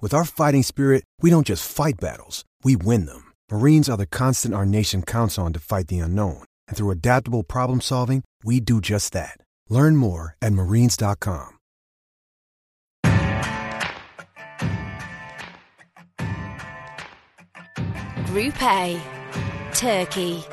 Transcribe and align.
With 0.00 0.14
our 0.14 0.24
fighting 0.24 0.62
spirit, 0.62 1.04
we 1.20 1.28
don't 1.28 1.46
just 1.46 1.70
fight 1.70 2.00
battles, 2.00 2.46
we 2.64 2.74
win 2.74 3.04
them. 3.04 3.32
Marines 3.50 3.86
are 3.90 3.98
the 3.98 4.06
constant 4.06 4.54
our 4.54 4.64
nation 4.64 5.02
counts 5.02 5.36
on 5.38 5.52
to 5.52 5.58
fight 5.60 5.88
the 5.88 5.98
unknown. 5.98 6.42
And 6.68 6.76
through 6.76 6.90
adaptable 6.92 7.42
problem 7.42 7.82
solving, 7.82 8.24
we 8.42 8.60
do 8.60 8.80
just 8.80 9.12
that. 9.12 9.36
Learn 9.68 9.96
more 9.96 10.36
at 10.40 10.54
marines.com. 10.54 11.58
Group 18.24 18.62
A 18.62 19.02
Turkey. 19.74 20.44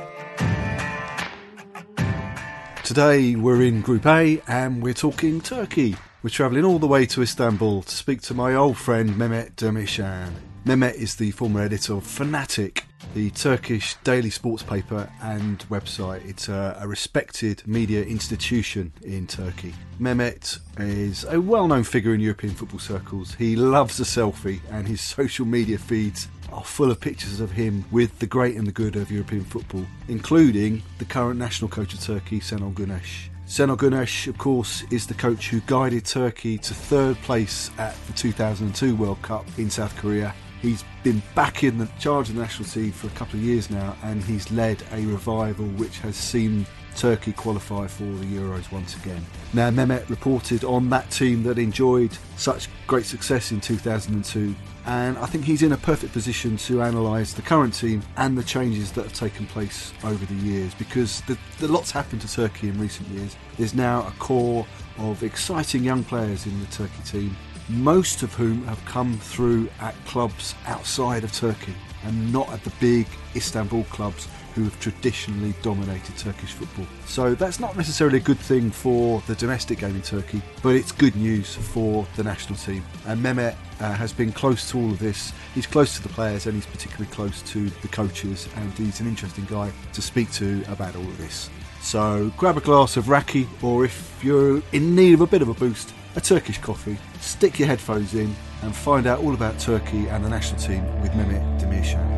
Today 2.84 3.36
we're 3.36 3.61
in 3.61 3.82
Group 3.82 4.06
A 4.08 4.42
and 4.48 4.84
we're 4.84 4.94
talking 4.94 5.39
Turkey. 5.39 5.95
We're 6.23 6.32
travelling 6.32 6.66
all 6.66 6.80
the 6.80 6.88
way 6.88 7.06
to 7.06 7.22
Istanbul 7.22 7.84
to 7.84 7.96
speak 7.96 8.22
to 8.23 8.34
my 8.34 8.56
old 8.56 8.76
friend 8.76 9.12
Mehmet 9.12 9.56
Demircan. 9.56 10.32
Mehmet 10.66 10.96
is 10.96 11.16
the 11.16 11.30
former 11.30 11.62
editor 11.62 11.94
of 11.94 12.06
Fanatik, 12.06 12.82
the 13.14 13.30
Turkish 13.30 13.94
daily 14.04 14.32
sports 14.32 14.64
paper 14.64 15.08
and 15.22 15.60
website. 15.70 16.28
It's 16.28 16.50
a, 16.50 16.76
a 16.82 16.88
respected 16.88 17.62
media 17.68 18.04
institution 18.04 18.92
in 19.04 19.28
Turkey. 19.28 19.76
Mehmet 20.00 20.58
is 20.80 21.23
a 21.26 21.40
well 21.40 21.68
known 21.68 21.84
figure 21.84 22.16
in 22.16 22.20
European 22.20 22.56
football 22.56 22.80
circles. 22.80 23.36
He 23.36 23.56
loves 23.56 24.00
a 24.00 24.04
selfie 24.04 24.60
and 24.72 24.88
his 24.88 25.02
social 25.02 25.45
media 25.45 25.78
feeds 25.78 26.30
are 26.52 26.64
full 26.64 26.90
of 26.90 27.00
pictures 27.00 27.40
of 27.40 27.52
him 27.52 27.86
with 27.92 28.18
the 28.18 28.28
great 28.28 28.56
and 28.56 28.66
the 28.66 28.72
good 28.72 28.95
of 28.95 29.11
European 29.11 29.44
football, 29.44 29.86
including 30.08 30.82
the 30.98 31.06
current 31.06 31.38
national 31.38 31.70
coach 31.70 31.94
of 31.94 32.02
Turkey, 32.02 32.39
Senol 32.39 32.73
Güneş. 32.73 33.30
Senol 33.47 33.77
Güneş, 33.77 34.27
of 34.27 34.37
course, 34.37 34.83
is 34.91 35.08
the 35.08 35.13
coach 35.13 35.47
who 35.49 35.61
guided 35.67 36.03
Turkey 36.03 36.58
to 36.58 36.73
third 36.73 37.15
place 37.21 37.71
at 37.77 37.95
the 38.08 38.13
2002 38.13 38.93
World 38.93 39.21
Cup 39.21 39.45
in 39.58 39.69
South 39.69 39.95
Korea. 39.95 40.35
He's 40.61 40.83
been 41.02 41.23
back 41.33 41.63
in 41.63 41.77
the 41.77 41.87
charge 41.97 42.27
of 42.27 42.35
the 42.35 42.41
national 42.41 42.67
team 42.67 42.91
for 42.91 43.08
a 43.08 43.11
couple 43.11 43.39
of 43.39 43.45
years 43.45 43.69
now, 43.69 43.95
and 44.03 44.21
he's 44.21 44.52
led 44.52 44.83
a 44.91 44.97
revival 45.05 45.65
which 45.77 45.99
has 45.99 46.17
seen 46.17 46.65
Turkey 46.97 47.31
qualify 47.31 47.87
for 47.87 48.03
the 48.03 48.25
Euros 48.25 48.69
once 48.69 48.97
again. 48.97 49.25
Now, 49.53 49.69
Mehmet 49.69 50.09
reported 50.09 50.65
on 50.65 50.89
that 50.89 51.09
team 51.09 51.43
that 51.43 51.58
enjoyed 51.58 52.11
such 52.35 52.67
great 52.85 53.05
success 53.05 53.53
in 53.53 53.61
2002, 53.61 54.53
and 54.87 55.17
I 55.17 55.25
think 55.25 55.43
he's 55.43 55.64
in 55.64 55.73
a 55.73 55.77
perfect 55.77 56.14
position 56.14 56.55
to 56.58 56.81
analyse 56.81 57.33
the 57.33 57.42
current 57.42 57.73
team 57.73 58.02
and 58.15 58.37
the 58.37 58.43
changes 58.43 58.93
that 58.93 59.03
have 59.03 59.14
taken 59.14 59.45
place 59.45 59.92
over 60.05 60.25
the 60.25 60.33
years 60.36 60.73
because 60.75 61.20
the, 61.21 61.37
the 61.59 61.67
lots 61.67 61.92
happened 61.92 62.21
to 62.21 62.31
Turkey 62.31 62.70
in 62.70 62.80
recent 62.80 63.09
years. 63.09 63.36
There's 63.58 63.73
now 63.73 64.08
a 64.08 64.11
core 64.17 64.65
of 64.97 65.23
exciting 65.23 65.83
young 65.83 66.05
players 66.05 66.45
in 66.45 66.58
the 66.61 66.67
Turkey 66.67 67.03
team, 67.05 67.36
most 67.67 68.23
of 68.23 68.33
whom 68.33 68.64
have 68.64 68.83
come 68.86 69.17
through 69.17 69.70
at 69.81 69.93
clubs 70.05 70.55
outside 70.65 71.26
of 71.26 71.33
Turkey 71.33 71.76
and 72.08 72.34
not 72.34 72.50
at 72.50 72.64
the 72.64 72.72
big 72.80 73.06
Istanbul 73.36 73.84
clubs 73.86 74.28
who 74.56 74.64
have 74.64 74.80
traditionally 74.80 75.54
dominated 75.62 76.18
Turkish 76.18 76.52
football. 76.54 76.88
So 77.06 77.36
that's 77.36 77.60
not 77.60 77.78
necessarily 77.78 78.18
a 78.18 78.22
good 78.22 78.40
thing 78.40 78.72
for 78.72 79.22
the 79.28 79.36
domestic 79.36 79.80
game 79.80 79.95
in 79.95 80.02
Turkey, 80.02 80.42
but 80.64 80.70
it's 80.70 80.92
good 80.92 81.16
news 81.16 81.54
for 81.54 82.08
the 82.16 82.23
national 82.23 82.58
team. 82.58 82.84
And 83.06 83.22
Mehmet 83.22 83.56
uh, 83.80 83.94
has 83.94 84.12
been 84.12 84.32
close 84.32 84.72
to 84.72 84.80
all 84.80 84.90
of 84.90 84.98
this. 84.98 85.32
He's 85.54 85.68
close 85.68 85.95
to 85.98 86.02
the 86.02 86.10
players 86.10 86.48
and 86.48 86.56
he's 86.56 86.66
particularly 86.66 87.12
close 87.14 87.44
to 87.44 87.70
the 87.70 87.88
coaches, 87.90 88.50
and 88.56 88.74
he's 88.74 89.00
an 89.00 89.06
interesting 89.06 89.45
guy 89.45 89.72
to 89.94 90.02
speak 90.02 90.32
to 90.34 90.64
about 90.70 90.95
all 90.95 91.04
of 91.04 91.18
this. 91.20 91.52
So 91.82 92.32
grab 92.36 92.58
a 92.58 92.62
glass 92.62 92.98
of 92.98 93.10
raki, 93.10 93.48
or 93.62 93.86
if 93.86 94.20
you're 94.24 94.64
in 94.72 94.95
need 94.95 95.14
of 95.14 95.22
a 95.22 95.28
bit 95.28 95.44
of 95.44 95.50
a 95.50 95.54
boost, 95.54 95.94
a 96.16 96.22
Turkish 96.22 96.58
coffee, 96.58 96.98
stick 97.22 97.60
your 97.60 97.68
headphones 97.68 98.16
in, 98.16 98.36
and 98.64 98.76
find 98.76 99.06
out 99.06 99.20
all 99.20 99.36
about 99.36 99.60
Turkey 99.60 100.08
and 100.08 100.26
the 100.26 100.30
national 100.30 100.60
team 100.60 100.84
with 101.02 101.12
Mehmet 101.12 101.57
Demircan. 101.82 102.17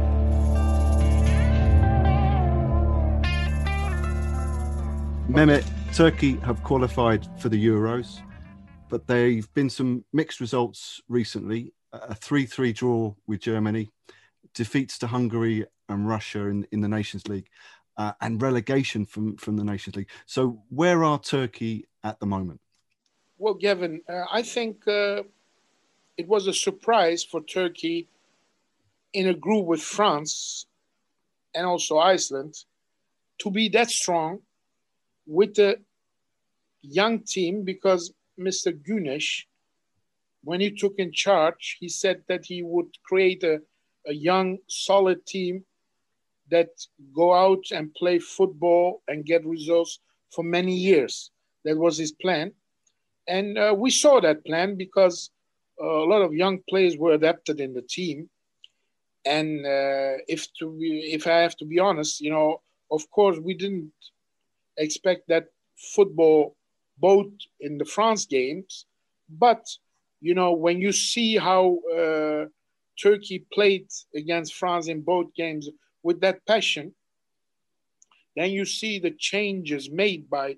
Mehmet, 5.30 5.66
Turkey 5.94 6.38
have 6.38 6.64
qualified 6.64 7.28
for 7.40 7.50
the 7.50 7.66
Euros, 7.66 8.22
but 8.90 9.06
there've 9.08 9.53
been 9.53 9.70
some 9.70 10.03
mixed 10.12 10.40
results 10.40 11.02
recently. 11.08 11.74
A 11.94 12.16
3 12.16 12.46
3 12.46 12.74
draw 12.74 13.16
with 13.28 13.42
Germany, 13.42 13.90
defeats 14.53 14.97
to 15.00 15.08
Hungary 15.08 15.66
and 15.88 16.08
Russia 16.08 16.47
in, 16.47 16.68
in 16.72 16.81
the 16.81 16.88
Nations 16.88 17.28
League, 17.28 17.47
uh, 17.97 18.14
and 18.22 18.41
relegation 18.41 19.06
from, 19.06 19.38
from 19.38 19.58
the 19.58 19.64
Nations 19.64 19.96
League. 19.96 20.09
So, 20.26 20.62
where 20.70 21.03
are 21.03 21.20
Turkey 21.20 21.88
at 22.03 22.20
the 22.20 22.26
moment? 22.26 22.62
Well, 23.38 23.53
Gavin, 23.53 24.02
uh, 24.09 24.26
I 24.31 24.41
think 24.41 24.88
uh, 24.88 25.24
it 26.18 26.28
was 26.28 26.47
a 26.47 26.53
surprise 26.53 27.24
for 27.24 27.41
Turkey 27.41 28.08
in 29.14 29.28
a 29.28 29.34
group 29.34 29.66
with 29.66 29.81
France 29.81 30.66
and 31.56 31.66
also 31.66 31.97
Iceland 31.97 32.56
to 33.40 33.50
be 33.50 33.70
that 33.70 33.90
strong 33.90 34.40
with 35.25 35.56
the 35.56 35.78
young 36.81 37.20
team 37.20 37.64
because 37.64 38.14
Mr. 38.40 38.74
Güneş, 38.74 39.46
when 40.44 40.62
he 40.62 40.72
took 40.72 40.96
in 40.97 41.12
charge, 41.12 41.78
he 41.80 41.90
said 41.90 42.24
that 42.28 42.46
he 42.46 42.64
would 42.64 42.88
create 43.03 43.44
a, 43.44 43.59
a 44.08 44.14
young, 44.14 44.58
solid 44.68 45.26
team 45.26 45.64
that 46.50 46.70
go 47.14 47.34
out 47.34 47.64
and 47.72 47.94
play 47.94 48.20
football 48.20 49.02
and 49.08 49.26
get 49.26 49.46
results 49.46 50.00
for 50.31 50.44
many 50.44 50.74
years. 50.74 51.31
That 51.66 51.78
was 51.78 51.97
his 51.97 52.12
plan. 52.12 52.53
And 53.28 53.58
uh, 53.58 53.76
we 53.78 53.91
saw 53.91 54.20
that 54.22 54.46
plan 54.46 54.76
because 54.76 55.29
uh, 55.82 55.85
a 55.85 56.06
lot 56.06 56.22
of 56.22 56.34
young 56.34 56.59
players 56.67 56.97
were 56.97 57.14
adapted 57.14 57.59
in 57.59 57.73
the 57.73 57.84
team. 57.84 58.29
And 59.26 59.66
uh, 59.66 60.24
if 60.28 60.48
to 60.60 60.72
be, 60.80 61.14
if 61.14 61.28
I 61.28 61.40
have 61.40 61.56
to 61.58 61.66
be 61.66 61.80
honest, 61.80 62.22
you 62.22 62.32
know, 62.32 62.62
of 62.92 63.10
course, 63.12 63.38
we 63.38 63.54
didn't 63.54 63.92
expect 64.78 65.28
that 65.28 65.48
football 65.78 66.56
both 66.98 67.28
in 67.60 67.78
the 67.78 67.86
France 67.86 68.26
games, 68.26 68.86
but 69.30 69.66
you 70.22 70.36
know 70.36 70.52
when 70.54 70.80
you 70.82 70.92
see 70.92 71.38
how 71.38 71.80
uh, 71.96 72.46
Turkey 73.02 73.46
played 73.54 73.88
against 74.16 74.56
France 74.56 74.88
in 74.88 75.02
both 75.02 75.34
games 75.34 75.70
with 76.04 76.20
that 76.22 76.46
passion, 76.46 76.94
then 78.36 78.52
you 78.52 78.66
see 78.66 79.00
the 79.00 79.12
changes 79.12 79.90
made 79.90 80.30
by 80.30 80.52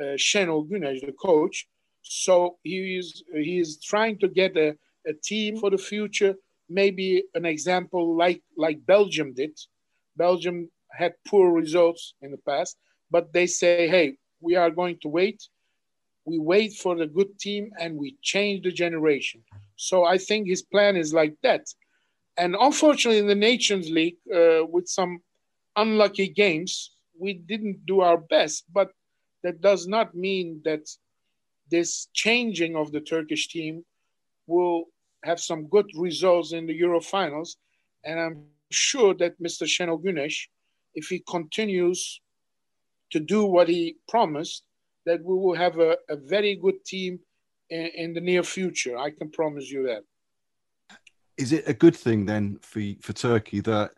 uh, 0.00 0.16
Şenol 0.16 0.68
Güneş, 0.68 1.00
the 1.00 1.12
coach. 1.12 1.66
So 2.02 2.56
he 2.62 2.96
is 2.98 3.24
he 3.34 3.58
is 3.58 3.78
trying 3.78 4.18
to 4.18 4.28
get 4.28 4.56
a, 4.56 4.76
a 5.06 5.12
team 5.12 5.58
for 5.58 5.70
the 5.70 5.78
future. 5.78 6.34
Maybe 6.68 7.24
an 7.34 7.46
example 7.46 8.16
like 8.16 8.42
like 8.56 8.84
Belgium 8.84 9.32
did. 9.34 9.58
Belgium 10.16 10.70
had 10.90 11.14
poor 11.26 11.52
results 11.52 12.14
in 12.22 12.30
the 12.30 12.38
past, 12.38 12.76
but 13.10 13.32
they 13.32 13.46
say, 13.46 13.88
hey, 13.88 14.16
we 14.40 14.56
are 14.56 14.70
going 14.70 14.98
to 15.02 15.08
wait. 15.08 15.48
We 16.24 16.38
wait 16.38 16.74
for 16.74 16.96
the 16.96 17.06
good 17.06 17.38
team 17.38 17.70
and 17.78 17.96
we 17.96 18.16
change 18.22 18.64
the 18.64 18.72
generation. 18.72 19.42
So 19.76 20.04
I 20.04 20.18
think 20.18 20.48
his 20.48 20.62
plan 20.62 20.96
is 20.96 21.12
like 21.14 21.36
that. 21.42 21.66
And 22.36 22.56
unfortunately, 22.58 23.20
in 23.20 23.28
the 23.28 23.34
Nations 23.34 23.88
League, 23.90 24.18
uh, 24.34 24.64
with 24.66 24.88
some 24.88 25.20
unlucky 25.76 26.28
games, 26.28 26.92
we 27.18 27.34
didn't 27.34 27.86
do 27.86 28.00
our 28.00 28.18
best. 28.18 28.64
But 28.72 28.90
that 29.42 29.60
does 29.60 29.86
not 29.86 30.14
mean 30.14 30.60
that 30.64 30.88
this 31.70 32.08
changing 32.12 32.76
of 32.76 32.92
the 32.92 33.00
Turkish 33.00 33.48
team 33.48 33.84
will 34.46 34.84
have 35.26 35.40
some 35.40 35.66
good 35.66 35.90
results 35.94 36.52
in 36.52 36.66
the 36.66 36.74
Euro 36.84 37.00
finals. 37.00 37.56
And 38.04 38.18
I'm 38.20 38.44
sure 38.70 39.12
that 39.14 39.40
Mr. 39.42 39.64
Şenol 39.66 40.00
if 40.94 41.08
he 41.08 41.18
continues 41.28 42.20
to 43.10 43.20
do 43.20 43.44
what 43.44 43.68
he 43.68 43.96
promised, 44.08 44.62
that 45.04 45.22
we 45.22 45.34
will 45.34 45.54
have 45.54 45.78
a, 45.78 45.96
a 46.08 46.16
very 46.16 46.56
good 46.56 46.84
team 46.84 47.20
in, 47.70 47.90
in, 47.94 48.14
the 48.14 48.20
near 48.20 48.42
future. 48.42 48.96
I 48.96 49.10
can 49.10 49.30
promise 49.30 49.70
you 49.70 49.86
that. 49.86 50.02
Is 51.36 51.52
it 51.52 51.64
a 51.68 51.74
good 51.74 51.94
thing 51.94 52.24
then 52.24 52.58
for 52.62 52.80
for 53.00 53.12
Turkey 53.12 53.60
that 53.60 53.90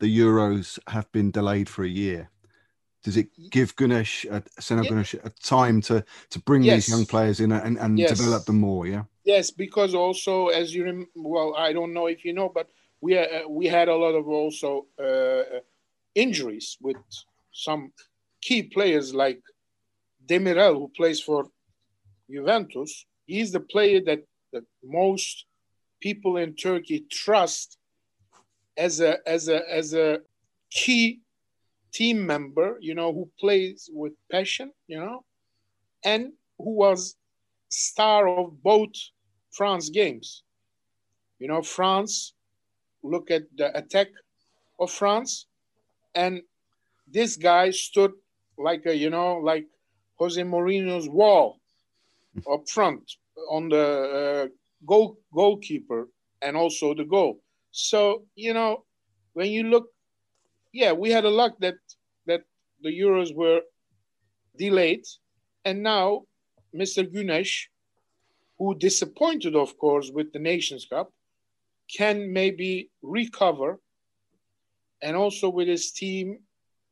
the 0.00 0.18
Euros 0.18 0.78
have 0.88 1.10
been 1.12 1.30
delayed 1.30 1.68
for 1.68 1.84
a 1.84 1.88
year? 2.04 2.30
Does 3.06 3.16
it 3.16 3.28
give 3.50 3.76
Güneş 3.76 4.26
uh, 4.26 4.40
yeah. 4.70 4.82
Güneş, 4.82 5.14
a 5.14 5.30
time 5.30 5.80
to 5.82 6.02
to 6.30 6.40
bring 6.40 6.64
yes. 6.64 6.74
these 6.74 6.88
young 6.90 7.06
players 7.06 7.38
in 7.38 7.52
and, 7.52 7.78
and 7.78 7.98
yes. 7.98 8.10
develop 8.10 8.46
them 8.46 8.58
more? 8.58 8.88
Yeah. 8.88 9.04
Yes, 9.24 9.52
because 9.52 9.94
also 9.94 10.48
as 10.48 10.74
you 10.74 10.84
rem- 10.84 11.08
well, 11.14 11.54
I 11.56 11.72
don't 11.72 11.92
know 11.92 12.08
if 12.08 12.24
you 12.24 12.32
know, 12.32 12.48
but 12.48 12.66
we 13.00 13.16
uh, 13.16 13.48
we 13.48 13.66
had 13.66 13.88
a 13.88 13.94
lot 13.94 14.16
of 14.16 14.26
also 14.26 14.86
uh, 14.98 15.60
injuries 16.16 16.78
with 16.80 16.96
some 17.52 17.92
key 18.42 18.64
players 18.64 19.14
like 19.14 19.40
Demiral, 20.26 20.74
who 20.74 20.90
plays 20.96 21.20
for 21.20 21.46
Juventus. 22.28 23.06
He's 23.26 23.52
the 23.52 23.60
player 23.60 24.00
that, 24.06 24.22
that 24.52 24.64
most 24.82 25.46
people 26.00 26.38
in 26.38 26.54
Turkey 26.56 27.06
trust 27.08 27.78
as 28.76 29.00
a 29.00 29.18
as 29.28 29.48
a 29.48 29.62
as 29.72 29.94
a 29.94 30.18
key 30.70 31.20
team 31.96 32.26
member, 32.26 32.76
you 32.80 32.94
know, 32.94 33.10
who 33.12 33.30
plays 33.40 33.88
with 33.92 34.12
passion, 34.30 34.70
you 34.86 34.98
know, 35.00 35.24
and 36.04 36.32
who 36.58 36.76
was 36.76 37.16
star 37.70 38.28
of 38.28 38.62
both 38.62 38.92
France 39.52 39.88
games. 39.88 40.42
You 41.38 41.48
know, 41.48 41.62
France, 41.62 42.34
look 43.02 43.30
at 43.30 43.44
the 43.56 43.76
attack 43.76 44.08
of 44.78 44.90
France, 44.90 45.46
and 46.14 46.42
this 47.10 47.36
guy 47.36 47.70
stood 47.70 48.12
like 48.58 48.84
a, 48.86 48.94
you 48.94 49.10
know, 49.10 49.36
like 49.36 49.66
Jose 50.18 50.42
Mourinho's 50.42 51.08
wall 51.08 51.60
up 52.52 52.68
front 52.68 53.02
on 53.50 53.68
the 53.68 53.86
uh, 53.86 54.46
goal 54.86 55.18
goalkeeper 55.32 56.08
and 56.42 56.56
also 56.56 56.94
the 56.94 57.04
goal. 57.04 57.40
So 57.70 58.24
you 58.34 58.54
know, 58.54 58.84
when 59.32 59.50
you 59.50 59.64
look, 59.64 59.88
yeah, 60.76 60.92
we 60.92 61.10
had 61.10 61.24
a 61.24 61.36
luck 61.40 61.54
that 61.60 61.78
that 62.26 62.42
the 62.82 62.90
Euros 62.90 63.34
were 63.34 63.60
delayed, 64.58 65.04
and 65.64 65.82
now 65.82 66.22
Mr. 66.74 67.02
Güneş, 67.12 67.50
who 68.58 68.74
disappointed, 68.74 69.56
of 69.56 69.78
course, 69.78 70.10
with 70.12 70.32
the 70.32 70.38
Nations 70.38 70.86
Cup, 70.92 71.08
can 71.98 72.30
maybe 72.32 72.90
recover, 73.02 73.80
and 75.00 75.16
also 75.16 75.48
with 75.48 75.68
his 75.68 75.92
team 75.92 76.40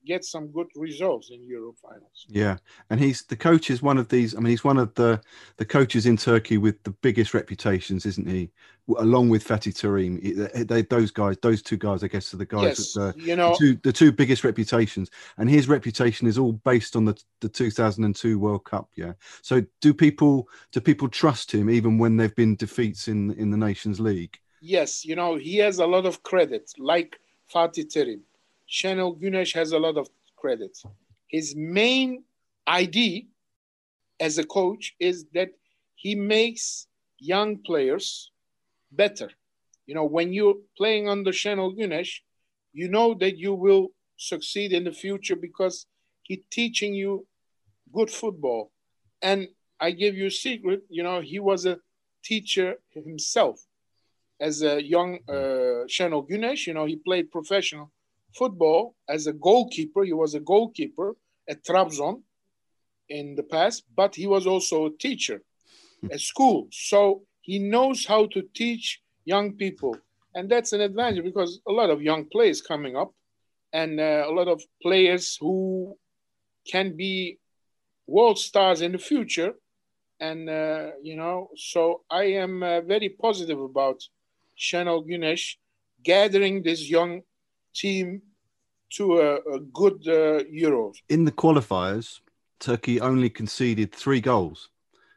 get 0.04 0.24
some 0.24 0.48
good 0.48 0.68
results 0.76 1.30
in 1.30 1.42
Euro 1.44 1.72
finals. 1.72 2.26
Yeah, 2.28 2.56
and 2.90 3.00
he's 3.00 3.22
the 3.22 3.36
coach 3.36 3.70
is 3.70 3.82
one 3.82 3.98
of 3.98 4.08
these. 4.08 4.34
I 4.34 4.38
mean, 4.38 4.50
he's 4.50 4.64
one 4.64 4.78
of 4.78 4.94
the 4.94 5.20
the 5.56 5.64
coaches 5.64 6.06
in 6.06 6.16
Turkey 6.16 6.58
with 6.58 6.82
the 6.84 6.90
biggest 6.90 7.34
reputations, 7.34 8.06
isn't 8.06 8.28
he? 8.28 8.50
Along 8.98 9.30
with 9.30 9.46
Fatih 9.46 9.72
Terim, 9.72 10.68
they, 10.68 10.82
those 10.82 11.10
guys, 11.10 11.36
those 11.40 11.62
two 11.62 11.78
guys, 11.78 12.04
I 12.04 12.08
guess, 12.08 12.34
are 12.34 12.36
the 12.36 12.44
guys. 12.44 12.62
Yes, 12.62 12.92
that, 12.92 13.00
uh, 13.00 13.12
you 13.16 13.34
know, 13.34 13.52
the 13.52 13.56
two, 13.58 13.80
the 13.82 13.92
two 13.92 14.12
biggest 14.12 14.44
reputations, 14.44 15.10
and 15.38 15.48
his 15.48 15.68
reputation 15.68 16.26
is 16.26 16.38
all 16.38 16.52
based 16.52 16.94
on 16.94 17.06
the 17.06 17.18
the 17.40 17.48
2002 17.48 18.38
World 18.38 18.64
Cup. 18.64 18.90
Yeah. 18.94 19.14
So, 19.42 19.62
do 19.80 19.94
people 19.94 20.48
do 20.72 20.80
people 20.80 21.08
trust 21.08 21.52
him 21.52 21.70
even 21.70 21.98
when 21.98 22.16
they've 22.16 22.34
been 22.34 22.56
defeats 22.56 23.08
in 23.08 23.32
in 23.32 23.50
the 23.50 23.56
Nations 23.56 24.00
League? 24.00 24.38
Yes, 24.60 25.04
you 25.04 25.16
know, 25.16 25.36
he 25.36 25.56
has 25.58 25.78
a 25.78 25.86
lot 25.86 26.06
of 26.06 26.22
credit, 26.22 26.70
like 26.78 27.18
Fatih 27.52 27.86
Terim 27.86 28.20
Şenol 28.74 29.20
Güneş 29.20 29.56
has 29.56 29.72
a 29.72 29.82
lot 29.82 29.96
of 29.96 30.08
credit. 30.36 30.82
His 31.28 31.54
main 31.56 32.26
idea 32.82 33.22
as 34.20 34.38
a 34.38 34.42
coach 34.42 34.96
is 35.00 35.26
that 35.34 35.48
he 35.94 36.16
makes 36.16 36.86
young 37.20 37.62
players 37.62 38.32
better. 38.90 39.30
You 39.86 39.94
know, 39.94 40.08
when 40.08 40.32
you're 40.32 40.58
playing 40.76 41.08
under 41.08 41.32
Şenol 41.32 41.76
Güneş, 41.76 42.22
you 42.72 42.88
know 42.88 43.14
that 43.14 43.38
you 43.38 43.54
will 43.54 43.92
succeed 44.16 44.72
in 44.72 44.84
the 44.84 44.92
future 44.92 45.36
because 45.36 45.86
he's 46.22 46.42
teaching 46.50 46.94
you 46.94 47.26
good 47.92 48.10
football. 48.10 48.72
And 49.22 49.48
I 49.78 49.92
give 49.92 50.16
you 50.16 50.26
a 50.26 50.30
secret, 50.30 50.82
you 50.88 51.04
know, 51.04 51.20
he 51.20 51.38
was 51.38 51.64
a 51.64 51.78
teacher 52.24 52.78
himself. 52.90 53.60
As 54.40 54.62
a 54.62 54.82
young 54.82 55.20
uh, 55.28 55.86
Şenol 55.86 56.26
Güneş, 56.28 56.66
you 56.66 56.74
know, 56.74 56.86
he 56.86 56.96
played 56.96 57.30
professional 57.30 57.93
football 58.36 58.94
as 59.08 59.26
a 59.26 59.32
goalkeeper. 59.32 60.04
He 60.04 60.12
was 60.12 60.34
a 60.34 60.40
goalkeeper 60.40 61.16
at 61.48 61.64
Trabzon 61.64 62.22
in 63.08 63.34
the 63.34 63.42
past, 63.42 63.84
but 63.94 64.14
he 64.14 64.26
was 64.26 64.46
also 64.46 64.86
a 64.86 64.96
teacher 64.98 65.42
at 66.10 66.20
school. 66.20 66.68
So 66.70 67.22
he 67.40 67.58
knows 67.58 68.06
how 68.06 68.26
to 68.26 68.42
teach 68.54 69.00
young 69.24 69.52
people. 69.52 69.96
And 70.34 70.50
that's 70.50 70.72
an 70.72 70.80
advantage 70.80 71.24
because 71.24 71.60
a 71.68 71.72
lot 71.72 71.90
of 71.90 72.02
young 72.02 72.24
players 72.24 72.60
coming 72.60 72.96
up 72.96 73.12
and 73.72 74.00
uh, 74.00 74.24
a 74.26 74.32
lot 74.32 74.48
of 74.48 74.62
players 74.82 75.36
who 75.40 75.96
can 76.70 76.96
be 76.96 77.38
world 78.06 78.38
stars 78.38 78.80
in 78.80 78.92
the 78.92 78.98
future. 78.98 79.54
And, 80.20 80.48
uh, 80.48 80.90
you 81.02 81.16
know, 81.16 81.50
so 81.56 82.02
I 82.10 82.24
am 82.24 82.62
uh, 82.62 82.80
very 82.80 83.10
positive 83.10 83.60
about 83.60 84.00
Şenol 84.56 85.06
Güneş 85.06 85.56
gathering 86.02 86.62
this 86.62 86.88
young 86.88 87.22
team 87.74 88.22
to 88.96 89.18
a, 89.18 89.34
a 89.54 89.60
good 89.60 90.06
uh, 90.06 90.44
Euros. 90.44 90.94
In 91.08 91.24
the 91.24 91.32
qualifiers, 91.32 92.20
Turkey 92.60 93.00
only 93.00 93.28
conceded 93.28 93.92
three 93.92 94.20
goals, 94.20 94.70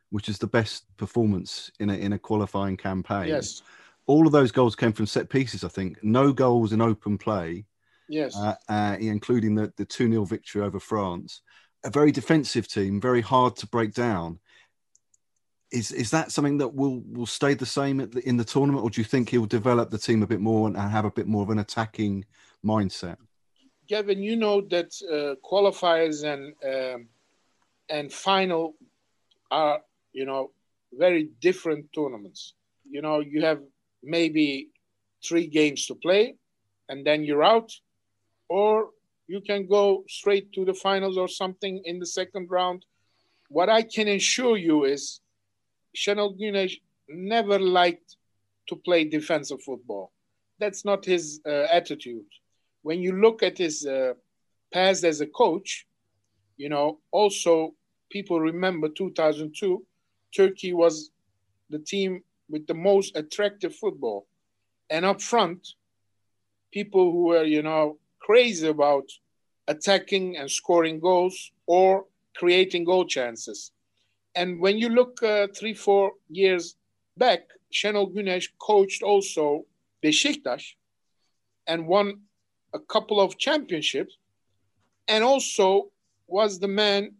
which 0.09 0.29
is 0.29 0.39
the 0.39 0.47
best 0.47 0.85
performance 0.97 1.71
in 1.79 1.89
a 1.89 1.93
in 1.93 2.13
a 2.13 2.19
qualifying 2.19 2.77
campaign. 2.77 3.27
Yes. 3.27 3.61
All 4.07 4.25
of 4.25 4.31
those 4.31 4.51
goals 4.51 4.75
came 4.75 4.93
from 4.93 5.05
set 5.05 5.29
pieces, 5.29 5.63
I 5.63 5.67
think. 5.67 6.01
No 6.01 6.31
goals 6.31 6.71
in 6.71 6.81
open 6.81 7.17
play. 7.17 7.65
Yes. 8.09 8.37
Uh, 8.37 8.55
uh, 8.69 8.95
including 8.99 9.53
the, 9.53 9.73
the 9.75 9.83
2 9.83 10.09
0 10.09 10.23
victory 10.23 10.61
over 10.61 10.79
France. 10.79 11.41
A 11.83 11.89
very 11.89 12.11
defensive 12.11 12.67
team, 12.67 13.01
very 13.01 13.21
hard 13.21 13.57
to 13.57 13.67
break 13.67 13.93
down 13.93 14.39
is 15.71 15.91
is 15.91 16.11
that 16.11 16.31
something 16.31 16.57
that 16.57 16.73
will 16.73 17.01
will 17.11 17.25
stay 17.25 17.53
the 17.53 17.65
same 17.65 17.97
the, 17.97 18.21
in 18.27 18.37
the 18.37 18.43
tournament, 18.43 18.83
or 18.83 18.89
do 18.89 19.01
you 19.01 19.05
think 19.05 19.29
he'll 19.29 19.45
develop 19.45 19.91
the 19.91 19.97
team 19.97 20.23
a 20.23 20.27
bit 20.27 20.39
more 20.39 20.67
and 20.67 20.77
have 20.77 21.05
a 21.05 21.11
bit 21.11 21.27
more 21.27 21.43
of 21.43 21.49
an 21.49 21.59
attacking 21.59 22.25
mindset? 22.65 23.17
Gavin, 23.87 24.21
you 24.21 24.35
know 24.35 24.61
that 24.61 24.91
uh, 25.09 25.35
qualifiers 25.49 26.23
and 26.23 26.53
um, 26.63 27.07
and 27.89 28.11
final 28.11 28.75
are 29.49 29.81
you 30.11 30.25
know 30.25 30.51
very 30.93 31.29
different 31.41 31.85
tournaments. 31.93 32.53
You 32.89 33.01
know, 33.01 33.19
you 33.19 33.41
have 33.41 33.61
maybe 34.03 34.69
three 35.27 35.47
games 35.47 35.85
to 35.87 35.95
play, 35.95 36.35
and 36.89 37.05
then 37.05 37.23
you're 37.23 37.43
out, 37.43 37.71
or 38.49 38.89
you 39.27 39.41
can 39.41 39.67
go 39.67 40.03
straight 40.07 40.51
to 40.53 40.65
the 40.65 40.73
finals 40.73 41.17
or 41.17 41.27
something 41.27 41.81
in 41.85 41.99
the 41.99 42.05
second 42.05 42.49
round. 42.49 42.85
What 43.49 43.69
I 43.69 43.81
can 43.83 44.07
assure 44.07 44.57
you 44.57 44.85
is 44.85 45.21
Şenol 45.95 46.37
Güneş 46.37 46.79
never 47.09 47.59
liked 47.59 48.17
to 48.67 48.75
play 48.75 49.05
defensive 49.05 49.61
football. 49.63 50.11
That's 50.59 50.83
not 50.85 51.05
his 51.05 51.41
uh, 51.45 51.67
attitude. 51.71 52.25
When 52.87 53.01
you 53.01 53.19
look 53.19 53.43
at 53.43 53.57
his 53.57 53.85
uh, 53.85 54.13
past 54.73 55.03
as 55.03 55.19
a 55.19 55.27
coach, 55.27 55.85
you 56.55 56.69
know, 56.69 56.99
also 57.11 57.75
people 58.09 58.39
remember 58.39 58.87
2002, 58.87 59.85
Turkey 60.33 60.71
was 60.71 61.11
the 61.69 61.79
team 61.79 62.23
with 62.49 62.65
the 62.65 62.73
most 62.73 63.17
attractive 63.17 63.75
football. 63.75 64.25
And 64.89 65.03
up 65.03 65.21
front, 65.21 65.67
people 66.71 67.11
who 67.11 67.23
were, 67.25 67.43
you 67.43 67.61
know, 67.61 67.97
crazy 68.19 68.69
about 68.69 69.11
attacking 69.67 70.37
and 70.37 70.49
scoring 70.49 71.01
goals 71.01 71.51
or 71.65 72.05
creating 72.37 72.85
goal 72.85 73.05
chances. 73.05 73.73
And 74.33 74.61
when 74.61 74.77
you 74.77 74.87
look 74.87 75.21
uh, 75.21 75.47
three, 75.53 75.73
four 75.73 76.13
years 76.29 76.77
back, 77.17 77.41
Şenol 77.69 78.13
Güneş 78.13 78.53
coached 78.57 79.03
also 79.03 79.65
Beşiktaş 80.01 80.77
and 81.67 81.81
won 81.81 82.27
a 82.73 82.79
couple 82.79 83.19
of 83.19 83.37
championships 83.37 84.17
and 85.07 85.23
also 85.23 85.89
was 86.27 86.59
the 86.59 86.67
man 86.67 87.11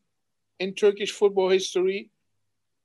in 0.60 0.74
Turkish 0.74 1.12
football 1.12 1.50
history 1.50 2.10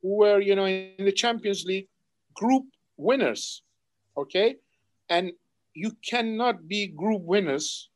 who 0.00 0.16
were, 0.16 0.40
you 0.40 0.54
know, 0.54 0.66
in 0.66 1.04
the 1.04 1.12
Champions 1.12 1.64
League 1.64 1.88
group 2.34 2.64
winners, 2.96 3.62
okay? 4.16 4.56
And 5.08 5.32
you 5.74 5.92
cannot 6.08 6.68
be 6.68 6.86
group 6.88 7.22
winners 7.22 7.88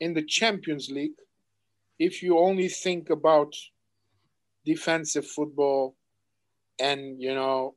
in 0.00 0.14
the 0.14 0.22
Champions 0.22 0.90
League 0.90 1.18
if 1.98 2.22
you 2.22 2.38
only 2.38 2.68
think 2.68 3.10
about 3.10 3.52
defensive 4.64 5.26
football 5.26 5.96
and, 6.78 7.20
you 7.20 7.34
know, 7.34 7.74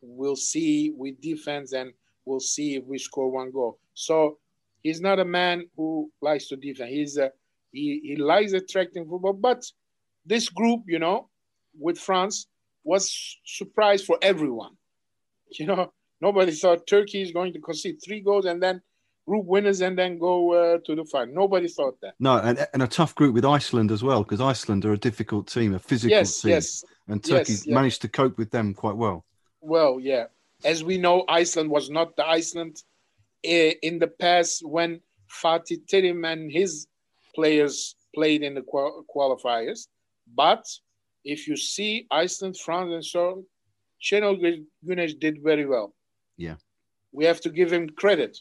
we'll 0.00 0.36
see 0.36 0.92
with 0.96 1.20
defense 1.20 1.72
and 1.72 1.92
we'll 2.24 2.40
see 2.40 2.76
if 2.76 2.84
we 2.84 2.98
score 2.98 3.30
one 3.30 3.50
goal. 3.50 3.78
So 3.94 4.38
he's 4.82 5.00
not 5.00 5.18
a 5.18 5.24
man 5.24 5.66
who 5.76 6.10
likes 6.20 6.48
to 6.48 6.56
defend. 6.56 6.90
He's 6.90 7.16
a 7.16 7.32
he, 7.72 8.00
he 8.02 8.16
likes 8.16 8.52
attracting 8.52 9.06
football, 9.08 9.32
but 9.32 9.64
this 10.26 10.48
group, 10.48 10.82
you 10.86 10.98
know, 10.98 11.28
with 11.78 11.98
France 11.98 12.46
was 12.84 13.38
surprise 13.44 14.04
for 14.04 14.18
everyone. 14.22 14.72
You 15.58 15.66
know, 15.66 15.92
nobody 16.20 16.52
thought 16.52 16.86
Turkey 16.86 17.22
is 17.22 17.32
going 17.32 17.52
to 17.54 17.58
concede 17.58 17.98
three 18.04 18.20
goals 18.20 18.44
and 18.44 18.62
then 18.62 18.80
group 19.26 19.46
winners 19.46 19.80
and 19.80 19.98
then 19.98 20.16
go 20.16 20.52
uh, 20.52 20.78
to 20.86 20.94
the 20.94 21.04
final. 21.04 21.34
Nobody 21.34 21.66
thought 21.66 22.00
that. 22.02 22.14
No, 22.20 22.38
and, 22.38 22.66
and 22.72 22.84
a 22.84 22.86
tough 22.86 23.16
group 23.16 23.34
with 23.34 23.44
Iceland 23.44 23.90
as 23.90 24.04
well, 24.04 24.22
because 24.22 24.40
Iceland 24.40 24.84
are 24.84 24.92
a 24.92 24.96
difficult 24.96 25.48
team, 25.48 25.74
a 25.74 25.80
physical 25.80 26.16
yes, 26.16 26.40
team. 26.40 26.50
Yes, 26.50 26.84
and 27.08 27.22
Turkey 27.24 27.54
yes, 27.54 27.66
managed 27.66 28.02
to 28.02 28.08
cope 28.08 28.38
with 28.38 28.52
them 28.52 28.74
quite 28.74 28.96
well. 28.96 29.24
Well, 29.60 29.98
yeah. 30.00 30.26
As 30.64 30.84
we 30.84 30.98
know, 30.98 31.24
Iceland 31.28 31.68
was 31.68 31.90
not 31.90 32.14
the 32.14 32.24
Iceland 32.24 32.82
Eh, 33.44 33.74
in 33.82 33.98
the 33.98 34.06
past 34.06 34.62
when 34.64 35.00
Fatih 35.42 35.84
Terim 35.86 36.30
and 36.30 36.52
his 36.52 36.86
players 37.34 37.94
played 38.14 38.42
in 38.42 38.54
the 38.54 38.62
qualifiers. 38.62 39.86
But 40.34 40.66
if 41.24 41.46
you 41.48 41.56
see 41.56 42.06
Iceland, 42.10 42.56
France, 42.58 42.92
and 42.92 43.04
so 43.04 43.30
on, 43.30 43.46
Şenol 44.02 44.64
Güneş 44.84 45.18
did 45.20 45.42
very 45.42 45.66
well. 45.66 45.94
Yeah. 46.36 46.56
We 47.12 47.24
have 47.24 47.40
to 47.42 47.50
give 47.50 47.70
him 47.70 47.88
credit. 47.88 48.38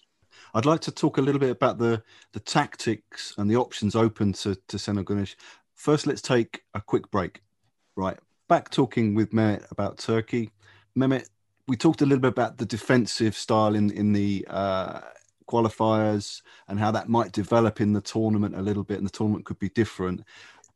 I'd 0.53 0.65
like 0.65 0.81
to 0.81 0.91
talk 0.91 1.17
a 1.17 1.21
little 1.21 1.39
bit 1.39 1.51
about 1.51 1.79
the, 1.79 2.03
the 2.33 2.39
tactics 2.39 3.33
and 3.37 3.49
the 3.49 3.57
options 3.57 3.95
open 3.95 4.33
to, 4.33 4.55
to 4.55 4.77
Şenol 4.77 5.03
Güneş. 5.03 5.35
First, 5.75 6.07
let's 6.07 6.21
take 6.21 6.63
a 6.73 6.81
quick 6.81 7.09
break. 7.11 7.41
Right. 7.95 8.17
Back 8.47 8.69
talking 8.69 9.15
with 9.15 9.31
Mehmet 9.31 9.65
about 9.71 9.97
Turkey. 9.97 10.51
Mehmet, 10.97 11.29
we 11.69 11.77
talked 11.77 12.01
a 12.01 12.05
little 12.05 12.19
bit 12.19 12.29
about 12.31 12.57
the 12.57 12.65
defensive 12.65 13.35
style 13.35 13.75
in, 13.75 13.91
in 13.91 14.11
the 14.11 14.45
uh, 14.49 15.01
qualifiers 15.47 16.41
and 16.67 16.79
how 16.79 16.89
that 16.91 17.07
might 17.07 17.31
develop 17.31 17.79
in 17.79 17.93
the 17.93 18.01
tournament 18.01 18.55
a 18.55 18.61
little 18.61 18.83
bit, 18.83 18.97
and 18.97 19.05
the 19.05 19.11
tournament 19.11 19.45
could 19.45 19.59
be 19.59 19.69
different. 19.69 20.23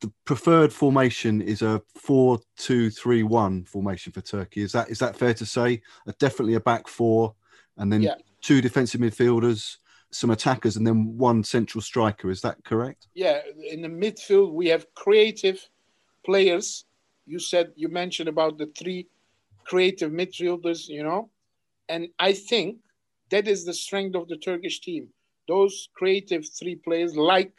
The 0.02 0.12
preferred 0.26 0.72
formation 0.72 1.42
is 1.42 1.64
a 1.64 1.82
four-two-three-one 1.96 3.66
formation 3.66 4.14
for 4.14 4.22
Turkey. 4.22 4.62
Is 4.62 4.72
that 4.74 4.90
is 4.90 5.00
that 5.00 5.16
fair 5.18 5.34
to 5.34 5.46
say? 5.46 5.82
Uh, 6.08 6.14
definitely 6.20 6.54
a 6.54 6.60
back 6.60 6.88
four, 6.88 7.34
and 7.78 7.92
then 7.92 8.04
yeah. 8.04 8.16
two 8.42 8.62
defensive 8.62 9.02
midfielders, 9.02 9.78
some 10.12 10.30
attackers, 10.30 10.76
and 10.76 10.86
then 10.86 11.18
one 11.18 11.44
central 11.44 11.82
striker. 11.82 12.30
Is 12.30 12.42
that 12.42 12.64
correct? 12.64 13.08
Yeah, 13.16 13.40
in 13.72 13.82
the 13.82 13.88
midfield 13.88 14.54
we 14.54 14.68
have 14.68 14.94
creative 14.94 15.68
players. 16.24 16.86
You 17.26 17.40
said 17.40 17.72
you 17.76 17.88
mentioned 17.88 18.30
about 18.30 18.58
the 18.58 18.68
three 18.78 19.08
creative 19.66 20.12
midfielders, 20.12 20.88
you 20.88 21.04
know, 21.04 21.30
and 21.90 22.08
I 22.20 22.34
think 22.34 22.78
that 23.30 23.48
is 23.48 23.66
the 23.66 23.74
strength 23.74 24.16
of 24.16 24.28
the 24.28 24.38
Turkish 24.38 24.80
team. 24.82 25.08
Those 25.48 25.90
creative 25.96 26.46
three 26.58 26.76
players, 26.76 27.16
like 27.16 27.52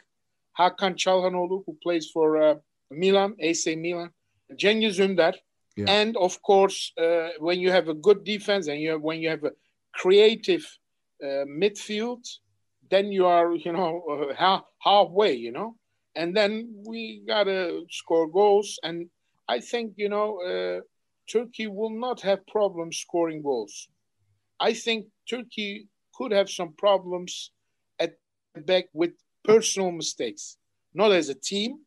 Hakan 0.59 0.95
Çalhanoğlu, 0.95 1.63
who 1.65 1.77
plays 1.83 2.09
for 2.09 2.41
uh, 2.41 2.55
Milan, 2.91 3.35
AC 3.39 3.75
Milan, 3.75 4.09
Cengiz 4.53 4.99
Ünder, 4.99 5.33
yeah. 5.75 5.85
and 5.87 6.17
of 6.17 6.41
course, 6.41 6.91
uh, 6.97 7.29
when 7.39 7.59
you 7.59 7.71
have 7.71 7.89
a 7.89 7.93
good 7.93 8.23
defense 8.23 8.67
and 8.67 8.79
you 8.79 8.91
have, 8.91 9.01
when 9.01 9.19
you 9.19 9.29
have 9.29 9.43
a 9.43 9.51
creative 9.93 10.65
uh, 11.23 11.45
midfield, 11.45 12.25
then 12.89 13.11
you 13.11 13.25
are, 13.25 13.53
you 13.55 13.71
know, 13.71 14.01
uh, 14.11 14.33
half, 14.35 14.63
halfway, 14.79 15.33
you 15.33 15.51
know, 15.51 15.75
and 16.15 16.35
then 16.35 16.73
we 16.87 17.21
gotta 17.27 17.81
score 17.89 18.27
goals. 18.27 18.79
And 18.83 19.09
I 19.47 19.59
think, 19.59 19.93
you 19.97 20.09
know, 20.09 20.39
uh, 20.41 20.81
Turkey 21.31 21.67
will 21.67 21.89
not 21.89 22.21
have 22.21 22.45
problems 22.47 22.97
scoring 22.97 23.41
goals. 23.41 23.87
I 24.59 24.73
think 24.73 25.07
Turkey 25.29 25.87
could 26.13 26.31
have 26.31 26.49
some 26.49 26.73
problems 26.77 27.51
at 27.99 28.13
the 28.53 28.61
back 28.61 28.85
with 28.93 29.11
personal 29.43 29.91
mistakes, 29.91 30.57
not 30.93 31.11
as 31.11 31.29
a 31.29 31.35
team, 31.35 31.79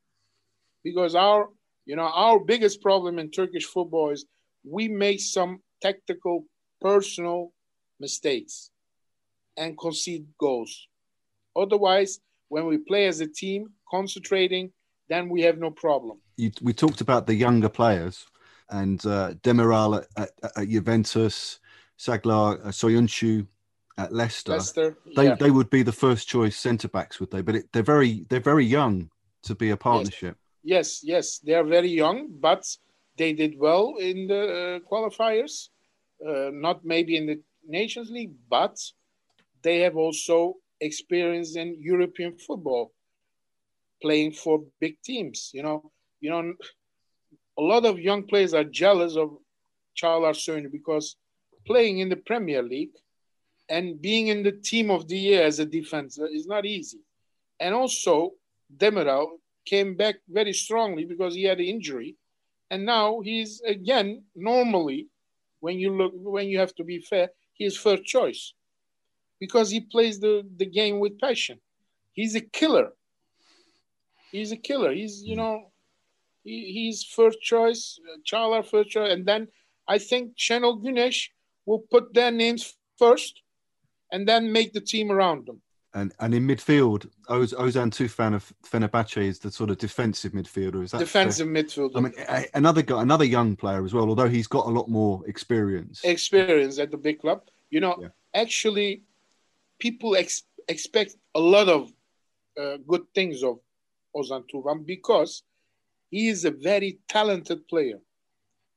because 0.84 1.14
our 1.14 1.48
you 1.86 1.96
know 1.96 2.10
our 2.14 2.38
biggest 2.38 2.82
problem 2.82 3.18
in 3.18 3.30
Turkish 3.30 3.64
football 3.64 4.10
is 4.10 4.26
we 4.64 4.88
make 4.88 5.20
some 5.20 5.60
tactical 5.80 6.44
personal 6.80 7.52
mistakes 8.00 8.70
and 9.56 9.78
concede 9.78 10.26
goals. 10.38 10.88
Otherwise, 11.56 12.20
when 12.48 12.66
we 12.66 12.78
play 12.78 13.06
as 13.06 13.20
a 13.20 13.26
team, 13.26 13.70
concentrating, 13.90 14.70
then 15.08 15.28
we 15.28 15.42
have 15.42 15.58
no 15.58 15.70
problem. 15.70 16.18
You, 16.36 16.52
we 16.62 16.72
talked 16.72 17.00
about 17.00 17.26
the 17.26 17.34
younger 17.34 17.68
players 17.68 18.26
and 18.70 19.04
uh, 19.06 19.34
Demiral 19.42 20.04
at, 20.16 20.30
at, 20.42 20.52
at 20.56 20.68
Juventus, 20.68 21.60
Çağlar 21.98 22.58
uh, 22.64 22.72
Söyüncü 22.72 23.46
at 23.96 24.12
Leicester, 24.12 24.52
Leicester 24.52 24.96
they 25.16 25.24
yeah. 25.24 25.38
they 25.38 25.50
would 25.50 25.70
be 25.70 25.82
the 25.82 25.92
first 25.92 26.28
choice 26.28 26.56
centre 26.56 26.88
backs, 26.88 27.18
would 27.20 27.30
they? 27.30 27.42
But 27.42 27.54
it, 27.56 27.72
they're 27.72 27.82
very 27.82 28.24
they're 28.28 28.40
very 28.40 28.64
young 28.64 29.10
to 29.42 29.54
be 29.54 29.70
a 29.70 29.76
partnership. 29.76 30.36
Yes, 30.62 31.02
yes, 31.02 31.04
yes. 31.04 31.38
they 31.38 31.54
are 31.54 31.64
very 31.64 31.88
young, 31.88 32.28
but 32.40 32.64
they 33.16 33.32
did 33.32 33.58
well 33.58 33.96
in 33.98 34.28
the 34.28 34.42
uh, 34.42 34.78
qualifiers. 34.88 35.70
Uh, 36.24 36.50
not 36.52 36.84
maybe 36.84 37.16
in 37.16 37.26
the 37.26 37.40
Nations 37.66 38.10
League, 38.10 38.34
but 38.50 38.76
they 39.62 39.80
have 39.80 39.96
also 39.96 40.54
experience 40.80 41.56
in 41.56 41.76
European 41.78 42.36
football, 42.36 42.92
playing 44.02 44.32
for 44.32 44.64
big 44.80 45.00
teams. 45.02 45.50
You 45.52 45.62
know, 45.62 45.92
you 46.20 46.30
know, 46.30 46.54
a 47.58 47.62
lot 47.62 47.84
of 47.84 47.98
young 47.98 48.22
players 48.22 48.54
are 48.54 48.64
jealous 48.64 49.16
of 49.16 49.30
Çağlar 49.94 50.34
Söyüncü 50.34 50.72
because 50.72 51.16
playing 51.66 51.98
in 51.98 52.08
the 52.08 52.16
Premier 52.16 52.62
League 52.62 52.94
and 53.68 54.00
being 54.00 54.28
in 54.28 54.42
the 54.42 54.52
team 54.52 54.90
of 54.90 55.08
the 55.08 55.18
year 55.18 55.42
as 55.46 55.58
a 55.58 55.72
defender 55.72 56.26
is 56.32 56.46
not 56.46 56.64
easy. 56.64 57.00
And 57.60 57.74
also, 57.74 58.32
Demiral 58.76 59.40
came 59.64 59.96
back 59.96 60.16
very 60.28 60.52
strongly 60.52 61.04
because 61.04 61.34
he 61.34 61.44
had 61.44 61.58
an 61.58 61.64
injury. 61.64 62.16
And 62.70 62.86
now 62.86 63.20
he's 63.20 63.60
again, 63.62 64.22
normally, 64.36 65.08
when 65.60 65.78
you 65.78 65.90
look, 65.90 66.12
when 66.14 66.48
you 66.48 66.58
have 66.58 66.74
to 66.76 66.84
be 66.84 67.00
fair, 67.00 67.30
he's 67.54 67.76
first 67.76 68.04
choice 68.04 68.54
because 69.40 69.70
he 69.70 69.80
plays 69.80 70.20
the, 70.20 70.46
the 70.56 70.66
game 70.66 71.00
with 71.00 71.18
passion. 71.18 71.58
He's 72.12 72.34
a 72.34 72.40
killer. 72.40 72.92
He's 74.30 74.52
a 74.52 74.56
killer. 74.56 74.92
He's, 74.92 75.22
you 75.22 75.34
mm. 75.34 75.38
know, 75.38 75.72
he, 76.44 76.72
he's 76.72 77.04
first 77.04 77.40
choice, 77.42 77.98
Çağlar 78.24 78.62
first 78.62 78.90
choice. 78.90 79.12
And 79.12 79.26
then 79.26 79.48
I 79.86 79.98
think 79.98 80.36
Şenol 80.36 80.82
Güneş 80.82 81.30
will 81.66 81.82
put 81.90 82.14
their 82.14 82.30
names 82.30 82.74
first 82.98 83.42
and 84.12 84.26
then 84.26 84.52
make 84.52 84.72
the 84.72 84.80
team 84.80 85.10
around 85.10 85.46
them. 85.46 85.60
And 85.94 86.12
and 86.20 86.34
in 86.34 86.46
midfield, 86.46 87.08
Oz, 87.28 87.54
Ozan 87.54 87.90
Tufan 87.90 88.34
of 88.34 88.52
Fenerbahce 88.62 89.22
is 89.22 89.38
the 89.38 89.50
sort 89.50 89.70
of 89.70 89.78
defensive 89.78 90.32
midfielder. 90.32 90.82
Is 90.84 90.90
that 90.90 90.98
defensive 90.98 91.46
fair? 91.46 91.54
midfielder? 91.54 91.96
I 91.96 92.00
mean, 92.00 92.46
another 92.54 92.82
guy, 92.82 93.00
another 93.00 93.24
young 93.24 93.56
player 93.56 93.84
as 93.84 93.94
well. 93.94 94.08
Although 94.08 94.28
he's 94.28 94.46
got 94.46 94.66
a 94.66 94.70
lot 94.70 94.88
more 94.88 95.22
experience. 95.26 96.02
Experience 96.04 96.78
at 96.78 96.90
the 96.90 96.98
big 96.98 97.20
club. 97.20 97.42
You 97.70 97.80
know, 97.80 97.96
yeah. 98.00 98.08
actually, 98.34 99.02
people 99.78 100.14
ex- 100.14 100.44
expect 100.68 101.16
a 101.34 101.40
lot 101.40 101.68
of 101.68 101.90
uh, 102.60 102.76
good 102.86 103.04
things 103.14 103.42
of 103.42 103.58
Ozan 104.14 104.44
Tufan 104.52 104.84
because 104.84 105.42
he 106.10 106.28
is 106.28 106.44
a 106.44 106.50
very 106.50 106.98
talented 107.08 107.66
player. 107.68 107.98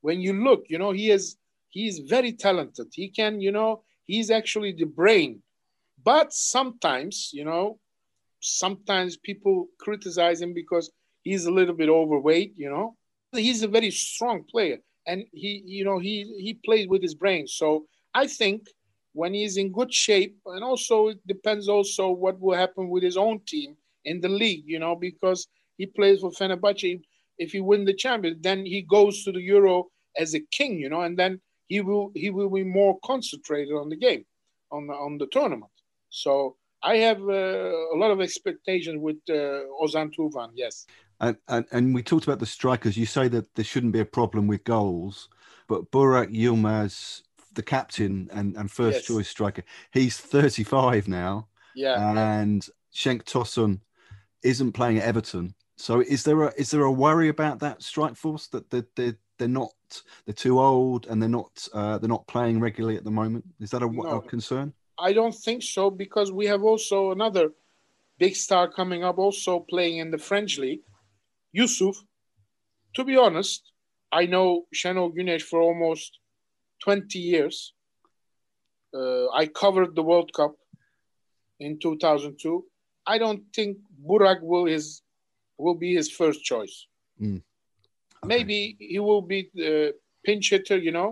When 0.02 0.22
you 0.22 0.34
look, 0.34 0.66
you 0.70 0.78
know, 0.78 0.92
he 0.92 1.12
is 1.12 1.38
he's 1.70 2.00
very 2.00 2.34
talented. 2.34 2.88
He 2.94 3.10
can, 3.10 3.40
you 3.40 3.52
know, 3.52 3.84
he's 4.06 4.30
actually 4.30 4.74
the 4.74 4.86
brain. 4.86 5.42
But 6.04 6.34
sometimes, 6.34 7.30
you 7.34 7.46
know, 7.46 7.80
sometimes 8.40 9.18
people 9.18 9.68
criticize 9.80 10.42
him 10.42 10.54
because 10.54 10.92
he's 11.24 11.46
a 11.46 11.52
little 11.52 11.76
bit 11.76 11.90
overweight, 11.90 12.54
you 12.58 12.70
know. 12.70 12.96
He's 13.32 13.64
a 13.64 13.68
very 13.68 13.92
strong 13.92 14.44
player 14.44 14.80
and 15.08 15.24
he, 15.32 15.64
you 15.66 15.86
know, 15.86 16.00
he 16.00 16.24
he 16.38 16.54
plays 16.54 16.88
with 16.88 17.02
his 17.02 17.16
brain. 17.16 17.48
So 17.48 17.86
I 18.14 18.28
think 18.28 18.68
when 19.14 19.34
he's 19.34 19.58
in 19.58 19.72
good 19.72 19.94
shape, 19.94 20.38
and 20.46 20.64
also 20.64 21.10
it 21.10 21.28
depends 21.28 21.68
also 21.68 22.10
what 22.10 22.40
will 22.40 22.56
happen 22.56 22.90
with 22.90 23.04
his 23.04 23.18
own 23.18 23.40
team 23.46 23.76
in 24.06 24.22
the 24.22 24.30
league, 24.30 24.64
you 24.66 24.80
know, 24.80 24.96
because 24.96 25.48
he 25.78 25.86
plays 25.86 26.22
for 26.22 26.32
Fenerbahce. 26.32 27.02
If 27.44 27.50
he 27.56 27.60
win 27.70 27.86
the 27.86 27.94
champion, 28.06 28.34
then 28.48 28.60
he 28.74 28.80
goes 28.98 29.24
to 29.24 29.32
the 29.32 29.42
Euro 29.54 29.76
as 30.24 30.30
a 30.36 30.42
king, 30.58 30.74
you 30.84 30.90
know, 30.90 31.02
and 31.08 31.16
then 31.22 31.34
he 31.68 31.80
will 31.88 32.08
he 32.24 32.30
will 32.30 32.50
be 32.60 32.64
more 32.80 32.94
concentrated 33.12 33.74
on 33.82 33.88
the 33.90 34.00
game, 34.08 34.24
on 34.76 34.88
the, 34.88 34.94
on 34.94 35.18
the 35.18 35.28
tournament. 35.38 35.76
So 36.10 36.56
I 36.92 36.98
have 37.08 37.22
uh, 37.22 37.94
a 37.96 37.98
lot 38.02 38.12
of 38.12 38.20
expectations 38.22 39.00
with 39.08 39.18
uh, 39.30 39.64
Ozan 39.84 40.10
Tufan. 40.16 40.50
Yes. 40.56 40.86
And, 41.20 41.38
and 41.48 41.66
and 41.72 41.84
we 41.96 42.02
talked 42.04 42.26
about 42.26 42.40
the 42.40 42.54
strikers. 42.58 42.98
You 42.98 43.06
say 43.06 43.28
that 43.30 43.46
there 43.56 43.66
shouldn't 43.72 43.94
be 43.94 44.00
a 44.08 44.14
problem 44.20 44.44
with 44.48 44.64
goals, 44.64 45.30
but 45.68 45.92
Burak 45.92 46.30
Yilmaz 46.42 47.22
the 47.54 47.64
captain 47.64 48.30
and, 48.32 48.56
and 48.56 48.72
first 48.72 49.00
Yes. 49.00 49.08
choice 49.08 49.28
striker. 49.28 49.64
He's 49.92 50.18
35 50.18 51.08
now, 51.08 51.48
Yeah. 51.76 52.12
and 52.36 52.68
Cenk 52.94 53.24
Tosun 53.24 53.82
isn't 54.44 54.72
playing 54.74 54.98
at 55.00 55.04
Everton. 55.04 55.56
So 55.82 56.00
is 56.00 56.24
there 56.24 56.44
a 56.44 56.54
is 56.58 56.70
there 56.70 56.84
a 56.84 56.92
worry 56.92 57.30
about 57.30 57.60
that 57.60 57.82
strike 57.82 58.16
force 58.16 58.46
that 58.50 58.70
they're 58.70 58.86
they're, 58.96 59.18
they're 59.38 59.48
not 59.62 59.74
they're 60.26 60.44
too 60.46 60.60
old 60.60 61.08
and 61.08 61.20
they're 61.20 61.38
not 61.42 61.68
uh, 61.74 61.98
they're 61.98 62.16
not 62.18 62.28
playing 62.28 62.60
regularly 62.60 62.98
at 62.98 63.04
the 63.04 63.10
moment? 63.22 63.46
Is 63.60 63.72
that 63.72 63.82
a, 63.82 63.90
No. 63.90 64.04
a 64.04 64.22
concern? 64.22 64.74
I 65.00 65.12
don't 65.14 65.34
think 65.34 65.64
so 65.64 65.90
because 65.90 66.32
we 66.32 66.46
have 66.46 66.64
also 66.64 67.12
another 67.12 67.50
big 68.20 68.36
star 68.36 68.70
coming 68.70 69.04
up, 69.04 69.18
also 69.18 69.60
playing 69.60 69.98
in 69.98 70.12
the 70.12 70.20
French 70.20 70.60
league, 70.60 70.84
Yusuf. 71.52 71.96
To 72.94 73.04
be 73.04 73.18
honest, 73.18 73.74
I 74.12 74.28
know 74.28 74.68
Şenol 74.76 75.16
Güneş 75.16 75.42
for 75.42 75.62
almost 75.62 76.20
20 76.86 77.18
years. 77.18 77.74
Uh, 78.94 79.30
I 79.34 79.48
covered 79.48 79.96
the 79.96 80.04
World 80.04 80.32
Cup 80.34 80.56
in 81.60 81.80
2002. 81.80 82.66
I 83.08 83.18
don't 83.18 83.44
think 83.56 83.78
Burak 84.08 84.42
will 84.44 84.66
his 84.66 85.02
will 85.62 85.76
be 85.86 85.94
his 86.00 86.10
first 86.20 86.44
choice. 86.44 86.88
Okay. 87.22 87.42
Maybe 88.26 88.76
he 88.80 89.00
will 89.00 89.22
be 89.22 89.50
the 89.54 89.94
pinch 90.26 90.50
hitter. 90.50 90.78
You 90.78 90.92
know, 90.92 91.10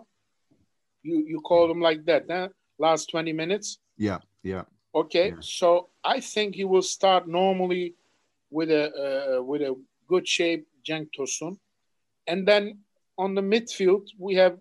you 1.03 1.17
you 1.31 1.39
call 1.41 1.71
him 1.71 1.81
like 1.89 2.01
that. 2.05 2.23
Huh? 2.29 2.49
Last 2.77 3.09
20 3.11 3.33
minutes. 3.33 3.79
Yeah, 3.97 4.19
yeah. 4.43 4.63
Okay, 4.93 5.27
Yeah. 5.29 5.41
so 5.41 5.89
I 6.03 6.19
think 6.33 6.55
he 6.55 6.65
will 6.65 6.81
start 6.81 7.27
normally 7.27 7.95
with 8.51 8.69
a 8.71 8.85
uh, 9.03 9.43
with 9.43 9.61
a 9.61 9.75
good 10.07 10.27
shape 10.27 10.65
Cenk 10.87 11.07
Tosun, 11.17 11.57
and 12.27 12.47
then 12.47 12.79
on 13.17 13.35
the 13.35 13.41
midfield 13.41 14.05
we 14.17 14.35
have 14.35 14.57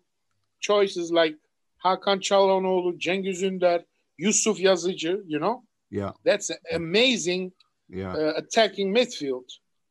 choices 0.61 1.11
like 1.11 1.37
Hakan 1.85 2.21
Çalhanoğlu, 2.21 2.99
Cengiz 2.99 3.43
Ünder, 3.43 3.85
Yusuf 4.19 4.61
Yazıcı. 4.61 5.23
You 5.27 5.39
know, 5.41 5.63
Yeah, 5.91 6.13
that's 6.25 6.51
amazing 6.75 7.53
yeah. 7.89 8.13
uh, 8.15 8.35
attacking 8.43 8.93
midfield. 8.97 9.49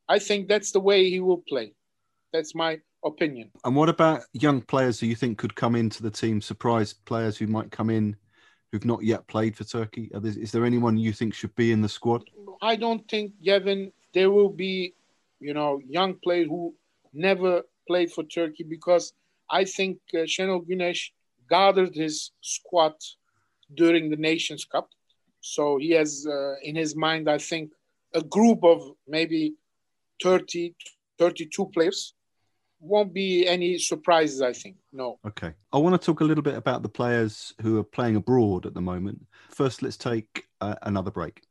I 0.09 0.19
think 0.19 0.47
that's 0.47 0.71
the 0.71 0.79
way 0.79 1.09
he 1.09 1.19
will 1.19 1.43
play. 1.49 1.73
That's 2.33 2.55
my 2.55 2.79
opinion. 3.03 3.51
And 3.63 3.75
what 3.75 3.89
about 3.89 4.21
young 4.33 4.61
players 4.61 4.99
who 4.99 5.07
you 5.07 5.15
think 5.15 5.37
could 5.37 5.55
come 5.55 5.75
into 5.75 6.03
the 6.03 6.11
team? 6.11 6.41
Surprise 6.41 6.93
players 6.93 7.37
who 7.37 7.47
might 7.47 7.71
come 7.71 7.89
in 7.89 8.15
who've 8.71 8.85
not 8.85 9.03
yet 9.03 9.27
played 9.27 9.55
for 9.55 9.63
Turkey. 9.63 10.09
There, 10.13 10.31
is 10.31 10.51
there 10.51 10.65
anyone 10.65 10.97
you 10.97 11.13
think 11.13 11.33
should 11.33 11.55
be 11.55 11.71
in 11.71 11.81
the 11.81 11.89
squad? 11.89 12.23
I 12.61 12.75
don't 12.75 13.07
think 13.09 13.33
Gavin 13.43 13.91
there 14.13 14.31
will 14.31 14.49
be, 14.49 14.93
you 15.39 15.53
know, 15.53 15.79
young 15.87 16.15
players 16.23 16.47
who 16.47 16.73
never 17.13 17.63
played 17.87 18.11
for 18.11 18.23
Turkey 18.23 18.63
because 18.63 19.13
I 19.49 19.63
think 19.63 19.99
uh, 20.13 20.25
Şenol 20.25 20.65
Güneş 20.67 21.11
gathered 21.49 21.95
his 21.95 22.31
squad 22.41 22.95
during 23.75 24.09
the 24.09 24.17
Nations 24.17 24.65
Cup, 24.65 24.89
so 25.41 25.77
he 25.77 25.91
has 25.91 26.25
uh, 26.27 26.55
in 26.63 26.75
his 26.75 26.95
mind, 26.95 27.29
I 27.29 27.37
think, 27.37 27.71
a 28.13 28.21
group 28.21 28.63
of 28.63 28.81
maybe 29.07 29.53
30, 30.21 30.75
32 31.19 31.65
players. 31.73 32.13
Won't 32.79 33.13
be 33.13 33.47
any 33.47 33.79
surprises, 33.79 34.41
I 34.41 34.53
think. 34.53 34.77
No. 34.93 35.19
Okay. 35.25 35.53
I 35.73 35.77
want 35.77 35.99
to 35.99 36.05
talk 36.05 36.21
a 36.21 36.23
little 36.23 36.43
bit 36.43 36.55
about 36.55 36.83
the 36.83 36.89
players 36.89 37.53
who 37.61 37.79
are 37.79 37.83
playing 37.83 38.15
abroad 38.15 38.65
at 38.65 38.75
the 38.75 38.81
moment. 38.81 39.25
First, 39.49 39.81
let's 39.81 39.97
take 39.97 40.45
uh, 40.61 40.75
another 40.83 41.09
break. 41.09 41.41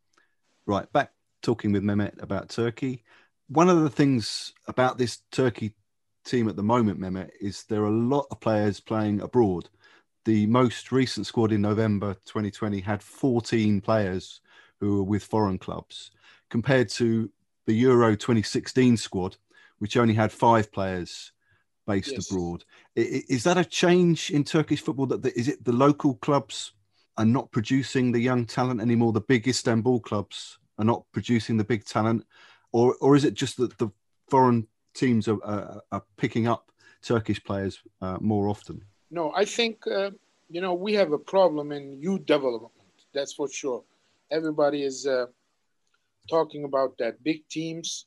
Right, 0.66 0.90
back 0.92 1.10
talking 1.42 1.72
with 1.72 1.82
Mehmet 1.82 2.22
about 2.22 2.48
Turkey. 2.48 3.04
One 3.48 3.68
of 3.68 3.82
the 3.82 3.90
things 3.90 4.52
about 4.66 4.98
this 4.98 5.18
Turkey 5.30 5.74
team 6.24 6.48
at 6.48 6.56
the 6.56 6.62
moment, 6.62 7.00
Mehmet, 7.00 7.30
is 7.40 7.64
there 7.64 7.82
are 7.82 7.86
a 7.86 7.90
lot 7.90 8.26
of 8.30 8.40
players 8.40 8.80
playing 8.80 9.20
abroad. 9.20 9.68
The 10.24 10.46
most 10.46 10.90
recent 10.90 11.26
squad 11.26 11.52
in 11.52 11.62
November 11.62 12.14
2020 12.24 12.80
had 12.80 13.02
14 13.02 13.80
players 13.80 14.40
who 14.80 14.96
were 14.96 15.04
with 15.04 15.22
foreign 15.22 15.58
clubs, 15.58 16.10
compared 16.50 16.88
to 16.90 17.30
the 17.66 17.74
Euro 17.74 18.14
2016 18.14 18.96
squad, 18.96 19.36
which 19.78 19.96
only 19.96 20.14
had 20.14 20.32
five 20.32 20.72
players 20.72 21.32
based 21.86 22.12
Yes. 22.12 22.30
abroad. 22.30 22.64
Is 22.94 23.44
that 23.44 23.58
a 23.58 23.64
change 23.64 24.30
in 24.30 24.44
Turkish 24.44 24.80
football? 24.80 25.06
That 25.06 25.22
the, 25.22 25.38
is 25.38 25.48
it 25.48 25.64
the 25.64 25.72
local 25.72 26.14
clubs 26.14 26.72
are 27.16 27.24
not 27.24 27.50
producing 27.52 28.12
the 28.12 28.20
young 28.20 28.44
talent 28.44 28.80
anymore? 28.80 29.12
The 29.12 29.20
big 29.20 29.46
Istanbul 29.46 30.00
clubs 30.00 30.58
are 30.78 30.84
not 30.84 31.04
producing 31.12 31.56
the 31.56 31.64
big 31.64 31.84
talent, 31.84 32.24
or 32.72 32.96
or 33.00 33.16
is 33.16 33.24
it 33.24 33.34
just 33.34 33.56
that 33.58 33.78
the 33.78 33.90
foreign 34.28 34.66
teams 34.94 35.28
are 35.28 35.42
are, 35.44 35.82
are 35.92 36.02
picking 36.16 36.48
up 36.48 36.70
Turkish 37.02 37.42
players 37.42 37.82
uh, 38.00 38.18
more 38.20 38.48
often? 38.48 38.82
No, 39.10 39.32
I 39.32 39.44
think 39.44 39.86
uh, 39.86 40.10
you 40.48 40.60
know 40.60 40.74
we 40.74 40.94
have 40.94 41.12
a 41.12 41.18
problem 41.18 41.72
in 41.72 42.00
youth 42.00 42.26
development. 42.26 42.72
That's 43.14 43.34
for 43.34 43.48
sure. 43.48 43.84
Everybody 44.30 44.82
is 44.82 45.06
uh, 45.06 45.26
talking 46.26 46.64
about 46.64 46.96
that. 46.98 47.22
Big 47.22 47.48
teams 47.48 48.06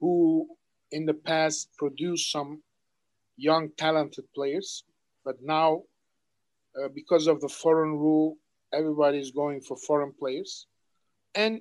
who 0.00 0.46
in 0.92 1.06
the 1.06 1.14
past 1.14 1.68
produced 1.78 2.30
some 2.32 2.62
young 3.36 3.70
talented 3.76 4.24
players, 4.34 4.84
but 5.24 5.36
now 5.42 5.82
uh, 6.78 6.88
because 6.94 7.26
of 7.26 7.40
the 7.40 7.48
foreign 7.48 7.92
rule, 7.92 8.36
everybody 8.72 9.18
is 9.18 9.30
going 9.30 9.60
for 9.60 9.76
foreign 9.76 10.12
players, 10.18 10.66
and 11.34 11.60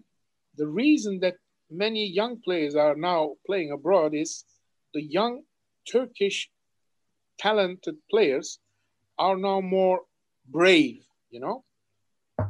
the 0.58 0.68
reason 0.68 1.20
that 1.20 1.36
many 1.70 2.06
young 2.06 2.38
players 2.42 2.76
are 2.76 2.96
now 2.96 3.36
playing 3.46 3.72
abroad 3.72 4.14
is 4.14 4.46
the 4.94 5.02
young 5.02 5.42
Turkish 5.90 6.50
talented 7.38 7.96
players 8.10 8.60
are 9.18 9.38
now 9.38 9.62
more 9.62 10.02
brave, 10.48 11.04
you 11.30 11.40
know. 11.40 11.64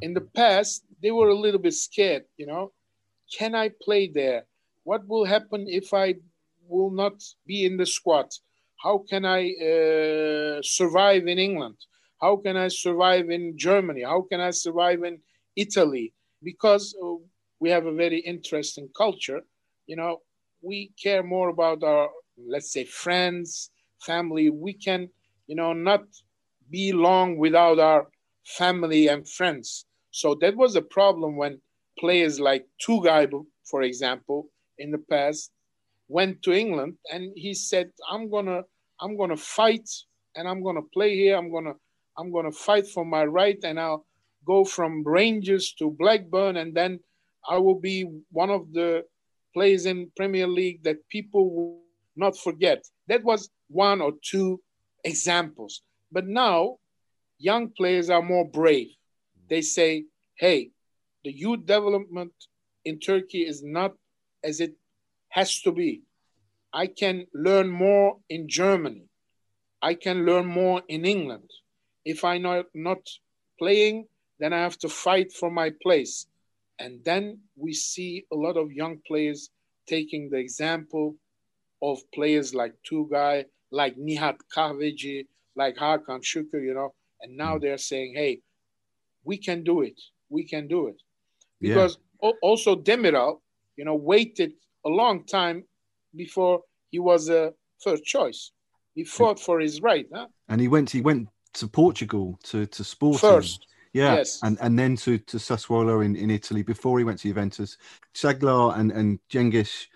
In 0.02 0.14
the 0.14 0.22
past, 0.22 0.84
they 1.02 1.12
were 1.12 1.30
a 1.30 1.36
little 1.36 1.60
bit 1.60 1.74
scared, 1.74 2.24
you 2.38 2.46
know. 2.46 2.72
Can 3.38 3.56
I 3.56 3.72
play 3.82 4.08
there? 4.08 4.46
What 4.84 5.08
will 5.08 5.26
happen 5.26 5.66
if 5.68 5.94
I 5.94 6.16
will 6.68 6.92
not 6.92 7.22
be 7.46 7.66
in 7.66 7.78
the 7.78 7.86
squad? 7.86 8.28
How 8.78 9.04
can 9.10 9.26
I 9.26 9.52
uh, 9.54 10.62
survive 10.62 11.28
in 11.28 11.38
England? 11.38 11.76
How 12.22 12.38
can 12.38 12.58
I 12.58 12.68
survive 12.68 13.30
in 13.30 13.58
Germany? 13.58 14.04
How 14.04 14.22
can 14.22 14.42
I 14.42 14.52
survive 14.52 15.04
in 15.04 15.20
Italy? 15.56 16.14
Because 16.44 16.96
uh, 17.04 17.16
we 17.60 17.70
have 17.70 17.86
a 17.86 17.94
very 17.94 18.20
interesting 18.20 18.90
culture, 18.96 19.42
you 19.86 19.96
know, 19.96 20.22
we 20.62 20.92
care 21.02 21.24
more 21.24 21.50
about 21.50 21.84
our, 21.84 22.10
let's 22.38 22.72
say, 22.72 22.86
friends, 22.86 23.72
family. 24.02 24.50
We 24.50 24.74
can, 24.74 25.10
you 25.48 25.56
know, 25.56 25.74
not 25.74 26.04
be 26.70 26.92
long 26.92 27.38
without 27.38 27.80
our 27.80 28.08
family 28.46 29.08
and 29.08 29.28
friends. 29.28 29.86
So 30.12 30.36
that 30.42 30.56
was 30.56 30.76
a 30.76 30.82
problem 30.82 31.38
when 31.38 31.60
players 32.00 32.40
like 32.40 32.66
Tugay, 32.82 33.30
for 33.70 33.84
example, 33.84 34.50
in 34.78 34.92
the 34.92 34.98
past, 34.98 35.52
went 36.08 36.42
to 36.44 36.54
England 36.54 36.98
and 37.12 37.32
he 37.36 37.54
said, 37.54 37.92
"I'm 38.10 38.30
gonna, 38.30 38.64
I'm 39.00 39.18
gonna 39.18 39.38
fight 39.38 39.88
and 40.36 40.48
I'm 40.48 40.64
gonna 40.64 40.88
play 40.94 41.16
here. 41.16 41.36
I'm 41.38 41.52
gonna, 41.52 41.76
I'm 42.18 42.32
gonna 42.32 42.52
fight 42.52 42.88
for 42.88 43.06
my 43.06 43.26
right, 43.26 43.60
and 43.64 43.80
I'll 43.80 44.06
go 44.46 44.64
from 44.64 45.04
Rangers 45.04 45.74
to 45.80 45.92
Blackburn, 45.92 46.58
and 46.58 46.74
then 46.74 47.00
I 47.48 47.58
will 47.58 47.80
be 47.80 48.06
one 48.32 48.50
of 48.50 48.72
the 48.74 49.04
players 49.54 49.86
in 49.86 50.12
Premier 50.16 50.48
League 50.48 50.84
that 50.84 51.08
people 51.10 51.54
will 51.54 51.82
not 52.16 52.38
forget." 52.38 52.86
That 53.08 53.24
was 53.24 53.50
one 53.70 54.02
or 54.02 54.14
two 54.24 54.62
examples. 55.04 55.82
But 56.12 56.28
now, 56.28 56.78
young 57.38 57.70
players 57.70 58.10
are 58.10 58.22
more 58.22 58.48
brave. 58.50 58.90
They 59.50 59.62
say, 59.62 60.06
hey, 60.36 60.72
the 61.24 61.32
youth 61.32 61.66
development 61.66 62.34
in 62.86 63.00
Turkey 63.00 63.40
is 63.40 63.64
not 63.64 63.94
as 64.44 64.60
it 64.60 64.74
has 65.30 65.62
to 65.62 65.72
be. 65.72 66.02
I 66.74 66.88
can 66.88 67.26
learn 67.34 67.70
more 67.70 68.18
in 68.30 68.48
Germany. 68.48 69.06
I 69.82 69.94
can 69.94 70.26
learn 70.26 70.46
more 70.46 70.82
in 70.88 71.06
England. 71.06 71.50
If 72.06 72.24
I'm 72.24 72.44
not, 72.44 72.66
not 72.74 73.00
playing, 73.58 74.08
then 74.40 74.54
I 74.54 74.60
have 74.60 74.78
to 74.80 74.90
fight 74.90 75.32
for 75.34 75.50
my 75.52 75.72
place. 75.82 76.28
And 76.80 77.04
then 77.04 77.40
we 77.56 77.74
see 77.74 78.26
a 78.32 78.36
lot 78.36 78.56
of 78.56 78.72
young 78.72 79.00
players 79.06 79.50
taking 79.88 80.30
the 80.30 80.38
example 80.38 81.16
of 81.82 82.00
players 82.14 82.54
like 82.54 82.74
Tugay, 82.90 83.46
like 83.72 83.96
Nihat 83.98 84.38
Kahveci, 84.56 85.28
like 85.56 85.76
Hakan 85.76 86.22
Şükür, 86.22 86.64
you 86.64 86.74
know, 86.74 86.94
and 87.22 87.36
now 87.36 87.58
mm. 87.58 87.62
they're 87.62 87.78
saying, 87.78 88.14
hey, 88.16 88.40
we 89.24 89.38
can 89.38 89.64
do 89.64 89.82
it. 89.82 90.00
We 90.30 90.46
can 90.46 90.68
do 90.68 90.88
it. 90.88 91.02
Yeah. 91.60 91.74
Because 91.76 91.98
al- 92.24 92.38
also 92.42 92.76
Demiral, 92.76 93.40
you 93.78 93.86
know, 93.86 93.96
waited 93.96 94.54
a 94.86 94.90
long 94.90 95.26
time 95.26 95.64
before 96.16 96.62
he 96.92 97.00
was 97.00 97.30
a 97.30 97.54
first 97.84 98.04
choice. 98.04 98.52
He 98.96 99.04
fought 99.04 99.40
for 99.40 99.60
his 99.60 99.82
right, 99.82 100.08
huh? 100.14 100.28
And 100.48 100.60
he 100.62 100.68
went 100.68 100.90
he 100.90 101.02
went 101.02 101.30
to 101.54 101.68
Portugal 101.68 102.38
to 102.44 102.66
to 102.66 102.84
Sporting. 102.84 103.20
First. 103.20 103.66
Yeah, 103.94 104.16
Yes. 104.18 104.40
and 104.44 104.58
and 104.62 104.78
then 104.78 104.96
to 104.98 105.18
to 105.18 105.38
Sassuolo 105.38 106.02
in, 106.06 106.16
in 106.16 106.30
Italy 106.30 106.64
before 106.64 107.00
he 107.00 107.06
went 107.06 107.20
to 107.22 107.28
Juventus. 107.28 107.78
Çağlar 108.14 108.78
and 108.80 108.92
and 108.92 109.20
Cengiz 109.30 109.88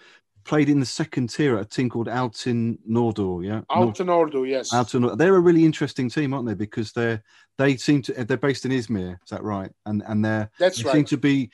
played 0.44 0.70
in 0.70 0.80
the 0.80 0.86
second 0.86 1.30
tier 1.30 1.58
at 1.58 1.66
a 1.66 1.70
team 1.70 1.90
called 1.90 2.08
Altın 2.08 2.78
Ordu. 2.90 3.44
Yeah, 3.44 3.62
Altın 3.70 4.08
Ordu, 4.08 4.46
yes. 4.48 4.74
Altın. 4.74 5.18
They're 5.18 5.36
a 5.36 5.40
really 5.40 5.64
interesting 5.66 6.10
team, 6.10 6.34
aren't 6.34 6.48
they? 6.48 6.56
Because 6.56 6.92
they're 6.94 7.22
they 7.58 7.78
seem 7.78 8.02
to 8.04 8.14
they're 8.26 8.38
based 8.38 8.66
in 8.66 8.72
Izmir. 8.72 9.14
Is 9.24 9.30
that 9.30 9.44
right? 9.44 9.72
And 9.86 10.04
and 10.08 10.24
they're 10.24 10.50
That's 10.60 10.78
they 10.78 10.84
right. 10.84 10.94
seem 10.94 11.06
to 11.06 11.18
be 11.18 11.50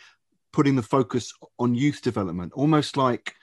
putting 0.51 0.75
the 0.75 0.83
focus 0.83 1.33
on 1.57 1.75
youth 1.75 2.01
development, 2.01 2.53
almost 2.53 2.97
like 2.97 3.33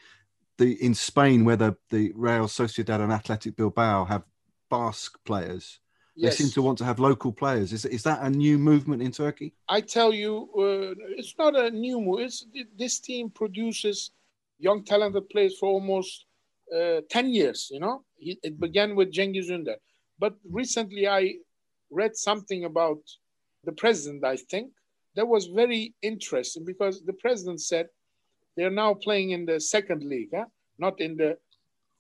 the 0.59 0.73
in 0.85 0.95
Spain 0.95 1.45
where 1.45 1.57
the 1.57 1.77
the 1.91 2.13
Real 2.17 2.49
Sociedad 2.49 3.01
and 3.01 3.13
Athletic 3.13 3.57
Bilbao 3.57 4.05
have 4.05 4.23
Basque 4.71 5.19
players. 5.25 5.81
yes. 6.17 6.37
They 6.39 6.45
seem 6.45 6.53
to 6.53 6.63
want 6.63 6.79
to 6.79 6.85
have 6.85 6.99
local 6.99 7.33
players. 7.33 7.73
Is 7.73 7.85
is 7.85 8.03
that 8.03 8.23
a 8.23 8.31
new 8.31 8.59
movement 8.59 9.03
in 9.03 9.13
Turkey? 9.13 9.53
I 9.69 9.81
tell 9.83 10.13
you, 10.15 10.49
uh, 10.59 10.95
it's 11.19 11.35
not 11.39 11.55
a 11.55 11.71
new 11.71 12.01
move. 12.01 12.21
It's, 12.21 12.47
this 12.79 13.01
team 13.01 13.31
produces 13.31 14.11
young, 14.59 14.85
talented 14.85 15.29
players 15.29 15.59
for 15.59 15.69
almost 15.69 16.27
uh, 16.75 17.01
10 17.11 17.33
years, 17.33 17.69
you 17.71 17.81
know. 17.81 18.03
He, 18.17 18.39
it 18.43 18.59
began 18.59 18.97
with 18.97 19.13
Cengiz 19.13 19.51
Ünder. 19.51 19.77
But 20.19 20.35
recently 20.51 21.09
I 21.09 21.35
read 21.91 22.17
something 22.17 22.65
about 22.65 22.99
the 23.65 23.73
president, 23.73 24.25
I 24.25 24.37
think. 24.37 24.71
That 25.15 25.29
was 25.29 25.47
very 25.47 25.95
interesting 26.03 26.65
because 26.65 27.03
the 27.05 27.13
president 27.15 27.61
said 27.61 27.87
they're 28.57 28.71
now 28.71 28.95
playing 28.95 29.31
in 29.31 29.47
the 29.47 29.61
second 29.61 30.03
league, 30.05 30.31
huh? 30.35 30.47
not 30.79 31.01
in 31.01 31.17
the 31.17 31.39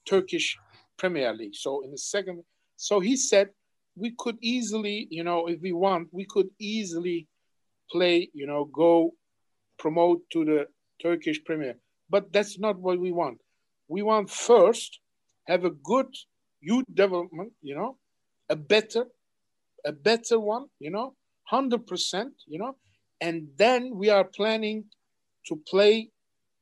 Turkish 0.07 0.59
Premier 0.97 1.33
League. 1.33 1.55
So 1.55 1.83
in 1.83 1.91
the 1.91 1.99
second, 1.99 2.43
so 2.77 3.01
he 3.01 3.17
said 3.17 3.51
we 3.97 4.15
could 4.19 4.37
easily, 4.43 5.09
you 5.11 5.25
know, 5.25 5.47
if 5.47 5.61
we 5.61 5.73
want, 5.73 6.09
we 6.13 6.27
could 6.27 6.49
easily 6.59 7.27
play, 7.91 8.31
you 8.35 8.47
know, 8.47 8.65
go 8.67 9.15
promote 9.79 10.21
to 10.33 10.45
the 10.45 10.67
Turkish 11.01 11.43
Premier. 11.45 11.77
But 12.09 12.33
that's 12.33 12.59
not 12.59 12.79
what 12.79 12.99
we 12.99 13.13
want. 13.13 13.39
We 13.89 14.03
want 14.03 14.31
first 14.31 15.01
have 15.47 15.65
a 15.65 15.71
good 15.71 16.09
youth 16.61 16.85
development, 16.93 17.53
you 17.63 17.75
know, 17.75 17.97
a 18.49 18.57
better, 18.57 19.07
a 19.85 19.93
better 19.93 20.39
one, 20.39 20.67
you 20.79 20.91
know, 20.91 21.15
hundred 21.45 21.87
percent, 21.87 22.33
you 22.47 22.59
know, 22.59 22.77
and 23.21 23.49
then 23.57 23.97
we 23.97 24.11
are 24.11 24.25
planning 24.25 24.85
to 25.47 25.61
play 25.69 26.11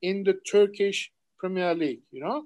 in 0.02 0.24
the 0.24 0.34
Turkish 0.34 1.10
Premier 1.38 1.74
League, 1.74 2.02
you 2.10 2.20
know. 2.20 2.44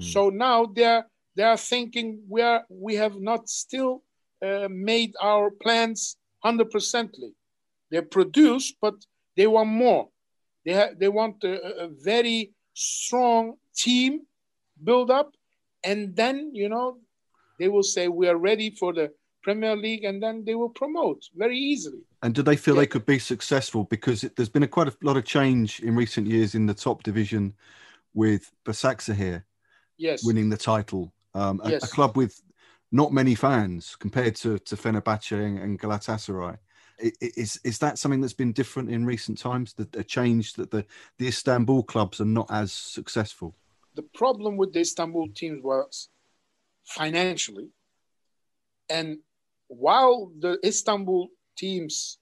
So 0.00 0.30
now 0.30 0.66
they're 0.66 1.06
they 1.36 1.42
are 1.42 1.56
thinking 1.56 2.22
we 2.28 2.42
are 2.42 2.64
we 2.68 2.94
have 2.96 3.20
not 3.20 3.48
still 3.48 4.02
uh, 4.44 4.68
made 4.70 5.12
our 5.20 5.50
plans 5.50 6.16
hundred 6.42 6.70
percently. 6.70 7.34
They 7.90 8.00
produce, 8.00 8.72
but 8.80 8.94
they 9.36 9.46
want 9.46 9.68
more. 9.68 10.08
They 10.64 10.74
ha- 10.74 10.94
they 10.98 11.08
want 11.08 11.44
a, 11.44 11.84
a 11.84 11.88
very 11.88 12.52
strong 12.74 13.54
team 13.74 14.20
build 14.82 15.10
up, 15.10 15.34
and 15.84 16.14
then 16.16 16.50
you 16.54 16.68
know 16.68 16.98
they 17.58 17.68
will 17.68 17.82
say 17.82 18.08
we 18.08 18.28
are 18.28 18.36
ready 18.36 18.70
for 18.70 18.92
the 18.92 19.10
Premier 19.42 19.76
League, 19.76 20.04
and 20.04 20.22
then 20.22 20.44
they 20.44 20.54
will 20.54 20.70
promote 20.70 21.22
very 21.34 21.58
easily. 21.58 22.04
And 22.22 22.34
do 22.34 22.42
they 22.42 22.56
feel 22.56 22.74
Yeah. 22.74 22.82
they 22.82 22.86
could 22.86 23.06
be 23.06 23.18
successful? 23.18 23.84
Because 23.84 24.24
it, 24.24 24.36
there's 24.36 24.52
been 24.52 24.62
a 24.62 24.68
quite 24.68 24.88
a 24.88 24.96
lot 25.02 25.16
of 25.16 25.24
change 25.24 25.80
in 25.80 25.96
recent 25.96 26.26
years 26.26 26.54
in 26.54 26.66
the 26.66 26.74
top 26.74 27.02
division, 27.02 27.54
with 28.14 28.50
Başakşehir 28.64 29.16
here 29.16 29.44
Yes, 29.98 30.24
winning 30.24 30.50
the 30.50 30.56
title. 30.56 31.12
Um, 31.34 31.60
a, 31.62 31.74
a 31.82 31.86
club 31.86 32.16
with 32.16 32.42
not 32.90 33.12
many 33.12 33.34
fans 33.34 33.96
compared 33.96 34.34
to, 34.36 34.58
to 34.58 34.76
Fenerbahce 34.76 35.32
and, 35.32 35.58
and 35.58 35.78
Galatasaray. 35.78 36.58
Is 37.20 37.60
is 37.64 37.78
that 37.78 37.98
something 37.98 38.20
that's 38.20 38.32
been 38.36 38.52
different 38.52 38.90
in 38.90 39.04
recent 39.04 39.38
times? 39.38 39.74
That 39.74 39.96
a 39.96 40.04
change 40.04 40.52
that 40.54 40.70
the 40.70 40.84
the 41.18 41.26
Istanbul 41.28 41.82
clubs 41.82 42.20
are 42.20 42.24
not 42.24 42.46
as 42.50 42.72
successful. 42.72 43.54
the 43.94 44.08
problem 44.14 44.56
with 44.56 44.72
the 44.72 44.80
Istanbul 44.80 45.28
teams 45.34 45.62
was 45.62 46.08
financially. 46.84 47.68
And 48.88 49.18
while 49.68 50.32
the 50.40 50.58
Istanbul 50.64 51.28
teams 51.56 52.18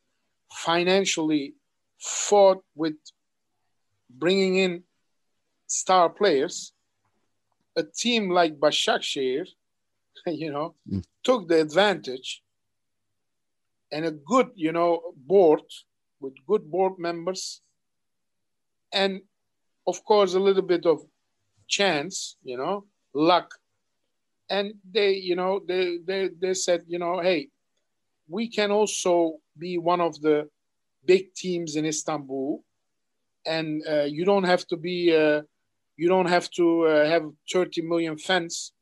financially 0.52 1.54
fought 2.00 2.64
with 2.74 2.96
bringing 4.08 4.56
in 4.56 4.82
star 5.68 6.10
players, 6.10 6.72
a 7.76 7.82
team 7.84 8.30
like 8.30 8.58
Başakşehir, 8.60 9.46
you 10.26 10.50
know, 10.50 10.74
Mm. 10.88 11.02
took 11.22 11.48
the 11.48 11.60
advantage 11.60 12.42
and 13.92 14.04
a 14.04 14.10
good, 14.10 14.50
you 14.54 14.72
know, 14.72 15.14
board 15.16 15.62
with 16.20 16.34
good 16.46 16.70
board 16.70 16.98
members 16.98 17.62
and 18.92 19.20
of 19.86 20.04
course 20.04 20.34
a 20.34 20.40
little 20.40 20.62
bit 20.62 20.86
of 20.86 21.02
chance, 21.68 22.36
you 22.42 22.56
know, 22.56 22.84
luck. 23.14 23.54
And 24.48 24.74
they, 24.92 25.12
you 25.12 25.36
know, 25.36 25.60
they 25.66 25.98
they 26.04 26.30
they 26.40 26.54
said, 26.54 26.82
you 26.88 26.98
know, 26.98 27.20
hey, 27.20 27.48
we 28.28 28.48
can 28.48 28.70
also 28.70 29.38
be 29.56 29.78
one 29.78 30.00
of 30.00 30.20
the 30.20 30.48
big 31.04 31.34
teams 31.34 31.76
in 31.76 31.84
Istanbul, 31.86 32.64
and 33.46 33.82
uh, 33.88 34.02
you 34.02 34.24
don't 34.24 34.44
have 34.44 34.66
to 34.66 34.76
be, 34.76 35.14
uh, 35.16 35.42
you 35.96 36.08
don't 36.08 36.26
have 36.26 36.50
to 36.50 36.86
uh, 36.86 37.08
have 37.08 37.30
30 37.52 37.82
million 37.82 38.18
fans 38.18 38.72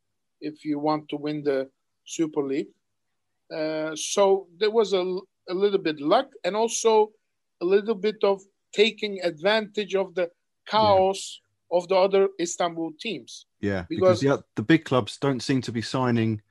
if 0.41 0.65
you 0.65 0.79
want 0.79 1.09
to 1.11 1.17
win 1.17 1.43
the 1.43 1.69
Super 2.05 2.43
League. 2.43 2.73
Uh, 3.55 3.95
so 3.97 4.47
there 4.59 4.71
was 4.71 4.93
a, 4.93 5.03
a 5.49 5.55
little 5.55 5.79
bit 5.79 6.01
luck 6.01 6.29
and 6.45 6.55
also 6.55 7.11
a 7.61 7.65
little 7.65 7.95
bit 7.95 8.23
of 8.23 8.43
taking 8.73 9.21
advantage 9.23 9.95
of 9.95 10.15
the 10.15 10.31
chaos 10.67 11.41
of 11.71 11.89
the 11.89 11.95
other 11.97 12.29
Istanbul 12.41 12.93
teams. 13.01 13.47
Yeah, 13.61 13.85
because, 13.89 14.21
Because- 14.21 14.39
the, 14.41 14.45
the 14.57 14.63
big 14.63 14.85
clubs 14.85 15.17
don't 15.19 15.41
seem 15.43 15.63
to 15.63 15.73
be 15.73 15.83
signing 15.83 16.43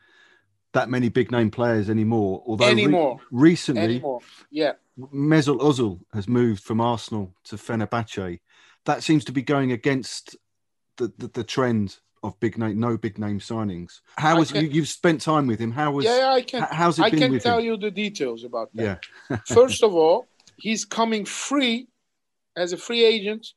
that 0.74 0.90
many 0.90 1.10
big 1.10 1.32
name 1.32 1.50
players 1.50 1.90
anymore. 1.90 2.44
Although 2.46 2.74
re- 2.74 3.18
recently, 3.32 3.84
Anymore. 3.84 4.20
Yeah. 4.52 4.74
Mesut 5.00 5.60
Ozil 5.60 6.02
has 6.14 6.28
moved 6.28 6.64
from 6.64 6.82
Arsenal 6.82 7.34
to 7.46 7.56
Fenerbahce. 7.56 8.40
That 8.86 9.04
seems 9.04 9.26
to 9.26 9.32
be 9.32 9.42
going 9.42 9.72
against 9.72 10.36
the, 10.98 11.12
the, 11.18 11.28
the 11.30 11.44
trend 11.44 11.98
of 12.24 12.40
big 12.40 12.58
name, 12.58 12.80
no 12.80 12.98
big 12.98 13.18
name 13.18 13.40
signings. 13.40 14.02
How 14.18 14.38
was 14.38 14.52
you, 14.52 14.62
you've 14.62 14.88
spent 14.88 15.22
time 15.22 15.48
with 15.48 15.60
him? 15.60 15.72
How 15.72 15.92
was? 15.92 16.06
yeah, 16.06 16.32
I 16.32 16.42
can. 16.42 16.68
how's 16.70 17.00
it 17.00 17.04
I 17.04 17.10
been 17.10 17.20
can 17.20 17.32
with 17.32 17.44
tell 17.44 17.60
him? 17.60 17.66
you 17.66 17.78
the 17.78 17.92
details 17.92 18.44
about 18.44 18.70
that. 18.76 19.02
Yeah, 19.30 19.38
First 19.46 19.84
of 19.84 19.94
all, 19.94 20.28
he's 20.58 20.86
coming 20.86 21.26
free 21.26 21.88
as 22.56 22.74
a 22.74 22.78
free 22.78 23.06
agent, 23.06 23.48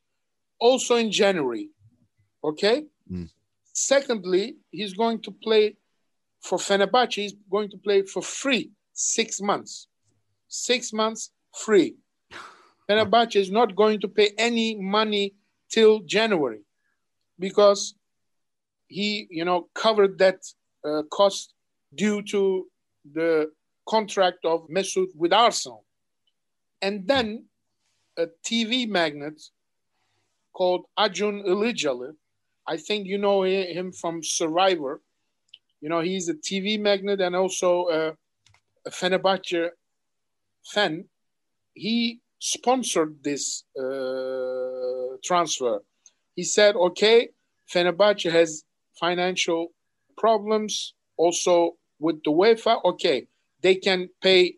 also 0.59 0.95
in 0.95 1.11
January. 1.11 1.69
Okay. 2.43 2.85
Mm. 3.11 3.29
Secondly, 3.73 4.55
he's 4.71 4.93
going 4.93 5.21
to 5.23 5.31
play 5.31 5.75
for 6.41 6.57
Fenerbahce. 6.57 7.15
He's 7.15 7.33
going 7.49 7.69
to 7.69 7.77
play 7.77 8.03
for 8.03 8.21
free 8.21 8.71
six 8.93 9.41
months. 9.41 9.87
Six 10.47 10.91
months 10.93 11.31
free. 11.55 11.95
Fenerbahce 12.89 13.35
is 13.35 13.51
not 13.51 13.75
going 13.75 13.99
to 14.01 14.07
pay 14.07 14.31
any 14.37 14.75
money 14.75 15.33
till 15.69 15.99
January 16.01 16.61
because 17.39 17.95
he, 18.91 19.27
you 19.29 19.45
know, 19.45 19.69
covered 19.73 20.17
that 20.19 20.39
uh, 20.85 21.03
cost 21.11 21.53
due 21.95 22.21
to 22.23 22.67
the 23.13 23.51
contract 23.87 24.45
of 24.45 24.67
Mesut 24.67 25.07
with 25.15 25.33
Arsenal. 25.33 25.85
And 26.81 27.07
then 27.07 27.45
a 28.17 28.27
TV 28.45 28.87
magnate 28.87 29.41
called 30.53 30.85
Acun 30.99 31.45
Ilıcalı, 31.45 32.15
I 32.67 32.77
think 32.77 33.07
you 33.07 33.17
know 33.17 33.43
him 33.43 33.91
from 33.91 34.23
Survivor. 34.23 35.01
You 35.81 35.89
know, 35.89 36.01
he's 36.01 36.29
a 36.29 36.35
TV 36.35 36.79
magnate 36.79 37.21
and 37.21 37.35
also 37.35 37.87
a, 37.89 38.09
a 38.85 38.91
Fenerbahce 38.91 39.69
fan. 40.65 41.05
He 41.73 42.19
sponsored 42.39 43.23
this 43.23 43.63
uh, 43.79 45.17
transfer. 45.23 45.79
He 46.35 46.43
said, 46.43 46.75
okay, 46.75 47.29
Fenerbahce 47.73 48.29
has 48.31 48.63
financial 48.99 49.67
problems 50.17 50.93
also 51.17 51.77
with 51.99 52.23
the 52.23 52.31
UEFA. 52.31 52.83
Okay, 52.85 53.27
they 53.61 53.75
can 53.75 54.09
pay 54.21 54.55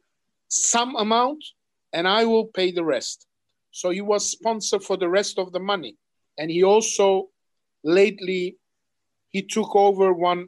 some 0.47 0.95
amount 0.95 1.43
and 1.91 2.07
I 2.07 2.25
will 2.25 2.45
pay 2.45 2.71
the 2.71 2.83
rest. 2.83 3.27
So 3.71 3.89
he 3.89 4.01
was 4.01 4.29
sponsor 4.29 4.79
for 4.79 4.97
the 4.97 5.09
rest 5.09 5.39
of 5.39 5.51
the 5.51 5.59
money. 5.59 5.97
And 6.37 6.49
he 6.49 6.63
also 6.63 7.29
lately 7.83 8.57
he 9.29 9.41
took 9.41 9.75
over 9.75 10.13
one 10.13 10.47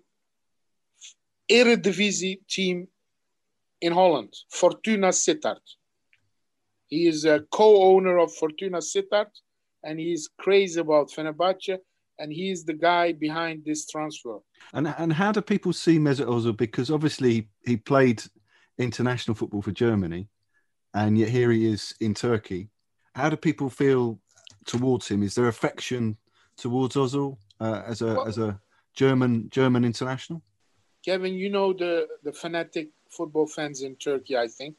Eredivisie 1.50 2.40
team 2.48 2.88
in 3.82 3.94
Holland, 3.94 4.34
Fortuna 4.50 5.10
Sittard. 5.10 5.62
He 6.88 7.08
is 7.08 7.26
a 7.26 7.42
co-owner 7.52 8.18
of 8.18 8.34
Fortuna 8.34 8.78
Sittard 8.78 9.32
and 9.84 10.00
he 10.00 10.14
is 10.14 10.30
crazy 10.40 10.80
about 10.80 11.12
Fenerbahce 11.12 11.78
and 12.20 12.32
he's 12.32 12.64
the 12.64 12.74
guy 12.74 13.12
behind 13.12 13.64
this 13.66 13.86
transfer. 13.86 14.40
and 14.74 14.88
and 14.98 15.14
how 15.14 15.32
do 15.32 15.42
people 15.42 15.74
see 15.74 16.00
Mesut 16.00 16.28
Ozil? 16.28 16.56
Because 16.56 16.92
obviously 16.92 17.50
he 17.66 17.78
played 17.78 18.24
international 18.78 19.36
football 19.36 19.62
for 19.62 19.72
Germany, 19.72 20.28
and 20.94 21.18
yet 21.18 21.30
here 21.30 21.52
he 21.52 21.66
is 21.66 21.96
in 22.00 22.14
Turkey. 22.14 22.70
How 23.16 23.30
do 23.30 23.38
people 23.38 23.70
feel 23.70 24.20
towards 24.66 25.08
him? 25.08 25.24
Is 25.24 25.36
there 25.36 25.48
affection 25.48 26.18
towards 26.58 26.96
Ozil? 26.96 27.38
uh, 27.60 27.82
as 27.86 28.02
a 28.02 28.08
well, 28.08 28.28
as 28.28 28.38
a 28.38 28.60
German 28.94 29.50
German 29.50 29.84
international? 29.86 30.42
Kevin, 31.04 31.34
you 31.34 31.50
know 31.50 31.74
the 31.74 32.08
the 32.24 32.34
fanatic 32.34 32.90
football 33.10 33.48
fans 33.48 33.82
in 33.82 33.96
Turkey. 33.96 34.38
I 34.38 34.48
think 34.48 34.76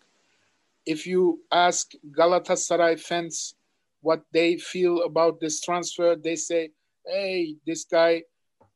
if 0.85 1.07
you 1.07 1.41
ask 1.53 1.93
Galatasaray 2.11 3.01
fans 3.01 3.55
what 4.03 4.23
they 4.33 4.57
feel 4.57 5.03
about 5.03 5.41
this 5.41 5.61
transfer, 5.61 6.15
they 6.15 6.37
say, 6.37 6.71
"Hey, 7.07 7.57
this 7.67 7.85
guy 7.85 8.25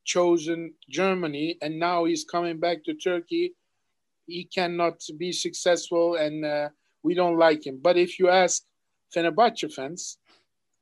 chosen 0.03 0.73
Germany, 0.89 1.57
and 1.61 1.79
now 1.79 2.05
he's 2.05 2.23
coming 2.23 2.59
back 2.59 2.83
to 2.85 2.93
Turkey. 2.93 3.53
He 4.27 4.45
cannot 4.45 5.01
be 5.17 5.31
successful, 5.31 6.15
and 6.15 6.45
uh, 6.45 6.69
we 7.03 7.13
don't 7.13 7.37
like 7.37 7.65
him." 7.65 7.79
But 7.81 7.97
if 7.97 8.19
you 8.19 8.29
ask 8.29 8.63
Fenerbahce 9.13 9.71
fans, 9.73 10.17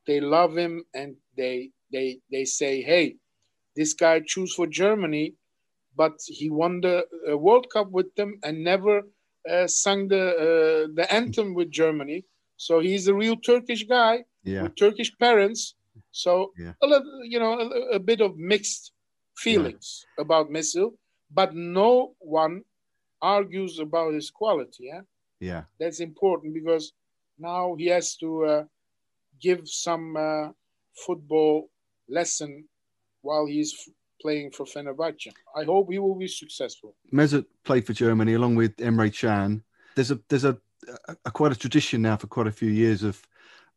they 0.06 0.20
love 0.20 0.58
him, 0.58 0.84
and 0.94 1.16
they 1.36 1.72
they 1.92 2.20
they 2.32 2.46
say, 2.46 2.82
"Hey, 2.82 3.18
this 3.76 3.94
guy 3.94 4.22
choose 4.26 4.54
for 4.54 4.68
Germany." 4.68 5.36
But 5.96 6.22
he 6.28 6.50
won 6.50 6.82
the 6.82 7.06
uh, 7.30 7.38
World 7.38 7.68
Cup 7.74 7.90
with 7.92 8.14
them 8.16 8.40
and 8.44 8.64
never 8.64 9.02
uh, 9.50 9.68
sang 9.68 10.08
the 10.08 10.26
uh, 10.46 10.88
the 10.94 11.08
anthem 11.12 11.54
with 11.54 11.72
Germany. 11.72 12.26
So 12.58 12.80
he's 12.80 13.08
a 13.08 13.14
real 13.14 13.38
Turkish 13.38 13.84
guy 13.84 14.26
yeah. 14.44 14.64
with 14.64 14.76
Turkish 14.76 15.12
parents. 15.18 15.76
So 16.20 16.52
yeah. 16.58 16.74
a 16.84 16.88
little, 16.88 17.24
you 17.24 17.40
know, 17.40 17.54
a, 17.62 17.96
a, 17.96 18.00
bit 18.00 18.20
of 18.20 18.38
mixed 18.38 18.92
feelings 19.38 20.06
yeah. 20.18 20.24
about 20.24 20.50
Mesut, 20.50 20.92
but 21.32 21.56
no 21.56 22.14
one 22.20 22.64
argues 23.22 23.80
about 23.80 24.14
his 24.14 24.30
quality. 24.30 24.90
Yeah, 24.92 25.04
yeah, 25.40 25.64
that's 25.80 26.02
important 26.02 26.54
because 26.54 26.92
now 27.38 27.76
he 27.78 27.86
has 27.86 28.18
to 28.18 28.46
uh, 28.46 28.64
give 29.40 29.62
some 29.64 30.18
uh, 30.18 30.50
football 31.06 31.70
lesson 32.10 32.66
while 33.22 33.46
he's 33.46 33.90
playing 34.22 34.52
for 34.52 34.66
Fenerbahce. 34.66 35.32
I 35.56 35.64
hope 35.64 35.90
he 35.90 36.00
will 36.00 36.16
be 36.16 36.28
successful. 36.28 36.96
Mesut 37.14 37.46
played 37.64 37.88
for 37.88 37.94
Germany 37.94 38.34
along 38.34 38.56
with 38.56 38.76
Emre 38.76 39.10
Can. 39.18 39.64
There's 39.96 40.12
a 40.12 40.20
there's 40.28 40.44
a, 40.44 40.58
a, 41.08 41.16
a, 41.28 41.32
quite 41.32 41.54
a 41.54 41.60
tradition 41.64 42.02
now 42.02 42.18
for 42.18 42.28
quite 42.28 42.48
a 42.48 42.52
few 42.52 42.70
years 42.70 43.04
of 43.04 43.26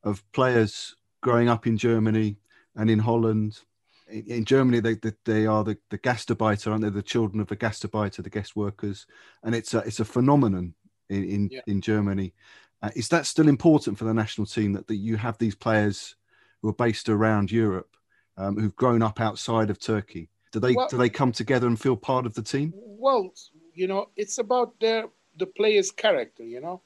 of 0.03 0.25
players 0.33 0.97
growing 1.23 1.49
up 1.49 1.67
in 1.67 1.79
Germany 1.79 2.37
and 2.77 2.91
in 2.91 2.99
Holland. 2.99 3.61
In, 4.09 4.25
in 4.27 4.45
Germany, 4.45 4.81
they, 4.81 4.95
they, 4.97 5.13
they 5.25 5.47
are 5.47 5.65
the, 5.65 5.79
the 5.89 5.99
Gastarbeiter, 5.99 6.71
aren't 6.71 6.83
they? 6.83 6.91
The 6.91 7.03
children 7.03 7.41
of 7.41 7.49
the 7.49 7.57
Gastarbeiter, 7.57 8.23
the 8.23 8.31
guest 8.31 8.55
workers, 8.55 9.07
and 9.43 9.55
it's 9.55 9.73
a 9.73 9.79
it's 9.79 10.01
a 10.01 10.05
phenomenon 10.05 10.75
in 11.09 11.25
in, 11.25 11.49
yeah. 11.51 11.61
in 11.67 11.81
Germany. 11.81 12.35
Uh, 12.83 12.91
is 12.97 13.09
that 13.09 13.27
still 13.27 13.49
important 13.49 13.97
for 13.97 14.05
the 14.05 14.13
national 14.13 14.47
team 14.47 14.73
that, 14.73 14.89
that 14.89 14.97
you 14.97 15.17
have 15.17 15.39
these 15.39 15.55
players 15.55 16.17
who 16.61 16.69
are 16.69 16.75
based 16.75 17.09
around 17.09 17.53
Europe, 17.53 17.97
um, 18.37 18.59
who've 18.59 18.77
grown 18.77 19.03
up 19.03 19.21
outside 19.21 19.71
of 19.71 19.79
Turkey? 19.79 20.29
Do 20.51 20.59
they 20.61 20.75
well, 20.75 20.89
do 20.89 20.97
they 20.99 21.09
come 21.09 21.33
together 21.33 21.67
and 21.67 21.81
feel 21.81 21.97
part 21.97 22.27
of 22.27 22.35
the 22.35 22.43
team? 22.43 22.73
Well, 22.75 23.33
you 23.73 23.87
know, 23.87 24.11
it's 24.17 24.39
about 24.39 24.79
their 24.81 25.07
the 25.39 25.47
player's 25.47 25.91
character. 25.91 26.45
You 26.45 26.61
know, 26.61 26.83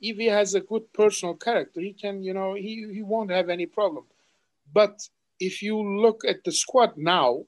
if 0.00 0.16
he 0.16 0.26
has 0.26 0.54
a 0.54 0.60
good 0.60 0.92
personal 0.92 1.34
character, 1.34 1.80
he 1.80 1.92
can, 1.92 2.22
you 2.22 2.34
know, 2.34 2.54
he 2.54 2.86
he 2.92 3.02
won't 3.02 3.30
have 3.30 3.48
any 3.48 3.66
problem. 3.66 4.04
But 4.72 5.08
if 5.40 5.62
you 5.62 5.76
look 6.00 6.24
at 6.24 6.44
the 6.44 6.52
squad 6.52 6.96
now, 6.96 7.44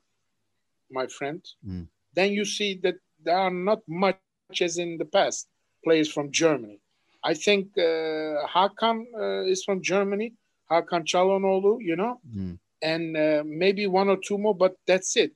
my 0.90 1.06
friend, 1.06 1.44
mm. 1.66 1.86
then 2.14 2.32
you 2.32 2.44
see 2.44 2.74
that 2.82 2.96
there 3.24 3.38
are 3.38 3.50
not 3.50 3.80
much 3.86 4.16
as 4.60 4.78
in 4.78 4.98
the 4.98 5.04
past 5.04 5.48
players 5.84 6.10
from 6.10 6.30
Germany. 6.30 6.80
I 7.22 7.34
think 7.34 7.68
uh, 7.76 8.46
Hakan 8.46 9.04
uh, 9.14 9.42
is 9.44 9.62
from 9.64 9.82
Germany, 9.82 10.32
Hakan 10.70 11.04
Çalhanoğlu, 11.04 11.78
you 11.80 11.96
know, 11.96 12.20
mm. 12.34 12.58
and 12.82 13.16
uh, 13.16 13.42
maybe 13.44 13.86
one 13.86 14.08
or 14.08 14.16
two 14.16 14.38
more, 14.38 14.54
but 14.54 14.76
that's 14.86 15.16
it. 15.16 15.32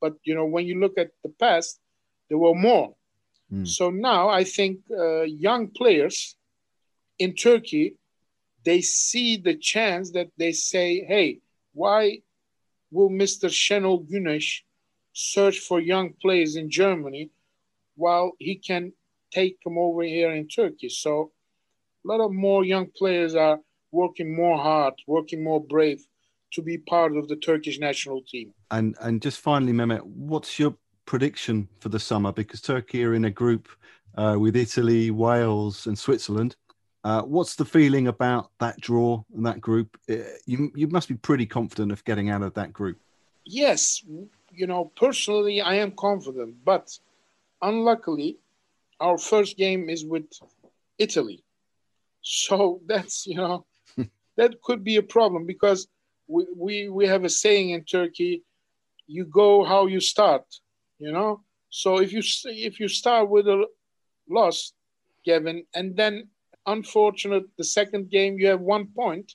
But 0.00 0.14
you 0.24 0.34
know, 0.34 0.46
when 0.46 0.66
you 0.66 0.80
look 0.80 0.98
at 0.98 1.10
the 1.22 1.30
past, 1.30 1.80
there 2.28 2.38
were 2.38 2.54
more. 2.54 2.94
Mm. 3.52 3.66
So 3.66 3.90
now 3.90 4.28
I 4.28 4.44
think 4.44 4.80
uh, 4.90 5.22
young 5.22 5.68
players 5.68 6.36
in 7.18 7.34
Turkey, 7.34 7.96
they 8.64 8.80
see 8.80 9.36
the 9.36 9.54
chance 9.54 10.10
that 10.12 10.30
they 10.36 10.52
say, 10.52 11.04
"Hey, 11.04 11.40
why 11.72 12.22
will 12.90 13.10
Mr. 13.10 13.48
Şenol 13.48 14.06
Güneş 14.08 14.64
search 15.12 15.58
for 15.60 15.80
young 15.80 16.12
players 16.22 16.56
in 16.56 16.70
Germany 16.70 17.30
while 17.96 18.32
he 18.38 18.56
can 18.56 18.92
take 19.30 19.56
them 19.64 19.78
over 19.78 20.02
here 20.02 20.32
in 20.32 20.48
Turkey?" 20.48 20.88
So 20.88 21.32
a 22.04 22.08
lot 22.08 22.20
of 22.20 22.32
more 22.32 22.64
young 22.64 22.86
players 22.96 23.34
are 23.34 23.60
working 23.90 24.34
more 24.34 24.58
hard, 24.58 24.94
working 25.06 25.42
more 25.42 25.60
brave 25.60 26.06
to 26.52 26.62
be 26.62 26.78
part 26.78 27.16
of 27.16 27.28
the 27.28 27.36
Turkish 27.36 27.78
national 27.78 28.22
team. 28.22 28.52
And 28.70 28.96
and 29.00 29.22
just 29.22 29.40
finally, 29.40 29.72
Mehmet, 29.72 30.02
what's 30.02 30.58
your 30.58 30.74
prediction 31.04 31.68
for 31.80 31.88
the 31.88 31.98
summer? 31.98 32.32
Because 32.32 32.60
Turkey 32.60 33.04
are 33.04 33.14
in 33.14 33.24
a 33.24 33.30
group 33.30 33.68
uh, 34.16 34.36
with 34.38 34.56
Italy, 34.56 35.10
Wales, 35.10 35.86
and 35.86 35.98
Switzerland. 35.98 36.56
Uh, 37.08 37.22
what's 37.22 37.56
the 37.56 37.64
feeling 37.64 38.06
about 38.06 38.50
that 38.60 38.78
draw 38.82 39.24
and 39.34 39.46
that 39.46 39.62
group? 39.62 39.96
Uh, 40.10 40.16
you 40.44 40.70
you 40.74 40.86
must 40.88 41.08
be 41.08 41.14
pretty 41.14 41.46
confident 41.46 41.90
of 41.90 42.04
getting 42.04 42.28
out 42.28 42.42
of 42.42 42.52
that 42.52 42.70
group. 42.70 42.98
Yes, 43.46 44.04
you 44.52 44.66
know 44.66 44.92
personally 44.94 45.62
I 45.62 45.76
am 45.76 45.92
confident, 45.92 46.56
but 46.66 46.86
unluckily, 47.62 48.36
our 49.00 49.16
first 49.16 49.56
game 49.56 49.88
is 49.88 50.04
with 50.04 50.26
Italy, 50.98 51.42
so 52.20 52.82
that's 52.86 53.26
you 53.26 53.36
know 53.36 53.64
that 54.36 54.60
could 54.60 54.84
be 54.84 54.96
a 54.96 55.02
problem 55.16 55.46
because 55.46 55.88
we, 56.26 56.44
we, 56.54 56.88
we 56.90 57.06
have 57.06 57.24
a 57.24 57.30
saying 57.30 57.70
in 57.70 57.84
Turkey, 57.84 58.42
you 59.06 59.24
go 59.24 59.64
how 59.64 59.86
you 59.86 59.98
start, 59.98 60.44
you 60.98 61.10
know? 61.10 61.40
So 61.70 62.02
if 62.02 62.12
you 62.12 62.22
if 62.44 62.78
you 62.78 62.88
start 62.88 63.30
with 63.30 63.48
a 63.48 63.64
loss, 64.28 64.74
Kevin, 65.24 65.64
and 65.74 65.96
then 65.96 66.28
unfortunate 66.66 67.44
the 67.56 67.64
second 67.64 68.10
game 68.10 68.38
you 68.38 68.48
have 68.48 68.60
one 68.60 68.86
point, 68.86 69.34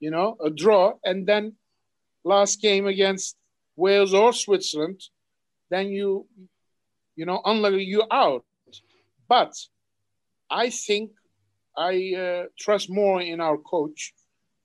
you 0.00 0.10
know, 0.10 0.36
a 0.44 0.50
draw, 0.50 0.94
and 1.04 1.26
then 1.26 1.54
last 2.24 2.60
game 2.60 2.86
against 2.86 3.36
Wales 3.76 4.14
or 4.14 4.32
Switzerland, 4.32 5.00
then 5.70 5.88
you 5.88 6.26
you 7.16 7.26
know, 7.26 7.42
unlucky 7.44 7.84
you're 7.84 8.06
out. 8.12 8.44
But 9.28 9.52
I 10.50 10.70
think 10.70 11.10
I 11.76 12.14
uh, 12.14 12.44
trust 12.58 12.88
more 12.90 13.20
in 13.20 13.40
our 13.40 13.58
coach 13.58 14.14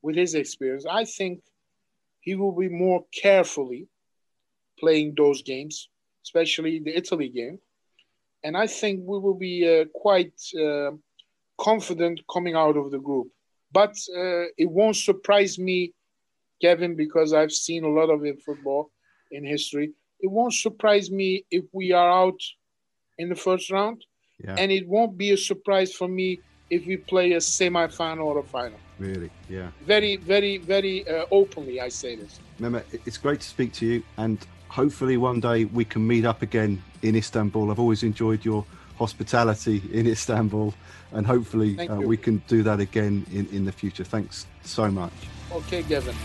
with 0.04 0.16
his 0.16 0.36
experience. 0.36 0.86
I 0.89 1.06
think 1.06 1.42
he 2.22 2.36
will 2.36 2.56
be 2.56 2.70
more 2.70 3.06
carefully 3.12 3.88
playing 4.80 5.16
those 5.18 5.42
games, 5.42 5.89
especially 6.24 6.80
the 6.80 6.96
Italy 6.96 7.30
game. 7.30 7.60
And 8.44 8.56
I 8.56 8.68
think 8.68 9.02
we 9.04 9.20
will 9.20 9.39
be 9.50 9.56
uh, 9.68 9.86
quite 9.94 10.39
uh, 10.56 10.92
confident 11.63 12.19
coming 12.32 12.56
out 12.56 12.78
of 12.78 12.91
the 12.91 12.99
group. 12.99 13.28
But 13.71 13.95
uh, 14.15 14.45
it 14.58 14.69
won't 14.69 14.95
surprise 14.95 15.58
me, 15.58 15.93
Kevin, 16.62 16.95
because 16.95 17.34
I've 17.34 17.52
seen 17.52 17.84
a 17.84 17.89
lot 17.89 18.10
of 18.10 18.26
it 18.26 18.41
football 18.43 18.91
in 19.32 19.45
history. 19.45 19.91
It 20.19 20.30
won't 20.30 20.54
surprise 20.54 21.10
me 21.10 21.45
if 21.49 21.65
we 21.71 21.91
are 21.91 22.12
out 22.23 22.39
in 23.17 23.30
the 23.30 23.36
first 23.36 23.71
round. 23.71 24.06
Yeah. 24.43 24.56
And 24.58 24.71
it 24.71 24.88
won't 24.88 25.17
be 25.17 25.32
a 25.32 25.38
surprise 25.38 25.93
for 25.93 26.08
me 26.08 26.39
if 26.69 26.86
we 26.86 26.97
play 26.97 27.34
a 27.34 27.41
semi-final 27.41 28.28
or 28.28 28.39
a 28.39 28.43
final. 28.43 28.80
Really, 28.99 29.30
yeah. 29.49 29.69
Very, 29.86 30.17
very, 30.17 30.58
very 30.58 31.08
uh, 31.08 31.26
openly, 31.32 31.82
I 31.82 31.89
say 31.89 32.15
this. 32.15 32.39
Mehmet, 32.60 32.84
it's 33.06 33.17
great 33.17 33.41
to 33.41 33.47
speak 33.47 33.73
to 33.73 33.86
you, 33.86 34.04
and 34.17 34.38
hopefully 34.69 35.17
one 35.17 35.39
day 35.39 35.65
we 35.65 35.86
can 35.86 36.06
meet 36.06 36.26
up 36.26 36.41
again 36.41 36.82
in 37.02 37.15
Istanbul. 37.15 37.71
I've 37.71 37.80
always 37.80 38.04
enjoyed 38.04 38.43
your 38.45 38.65
hospitality 38.98 39.82
in 39.92 40.08
Istanbul, 40.08 40.74
and 41.12 41.26
hopefully 41.26 41.80
uh, 41.88 41.96
we 41.98 42.18
can 42.18 42.42
do 42.48 42.64
that 42.64 42.80
again 42.80 43.26
in, 43.32 43.48
in 43.48 43.66
the 43.66 43.72
future. 43.72 44.04
Thanks 44.04 44.46
so 44.64 44.90
much. 44.90 45.14
Okay, 45.52 45.84
Gavin. 45.84 46.16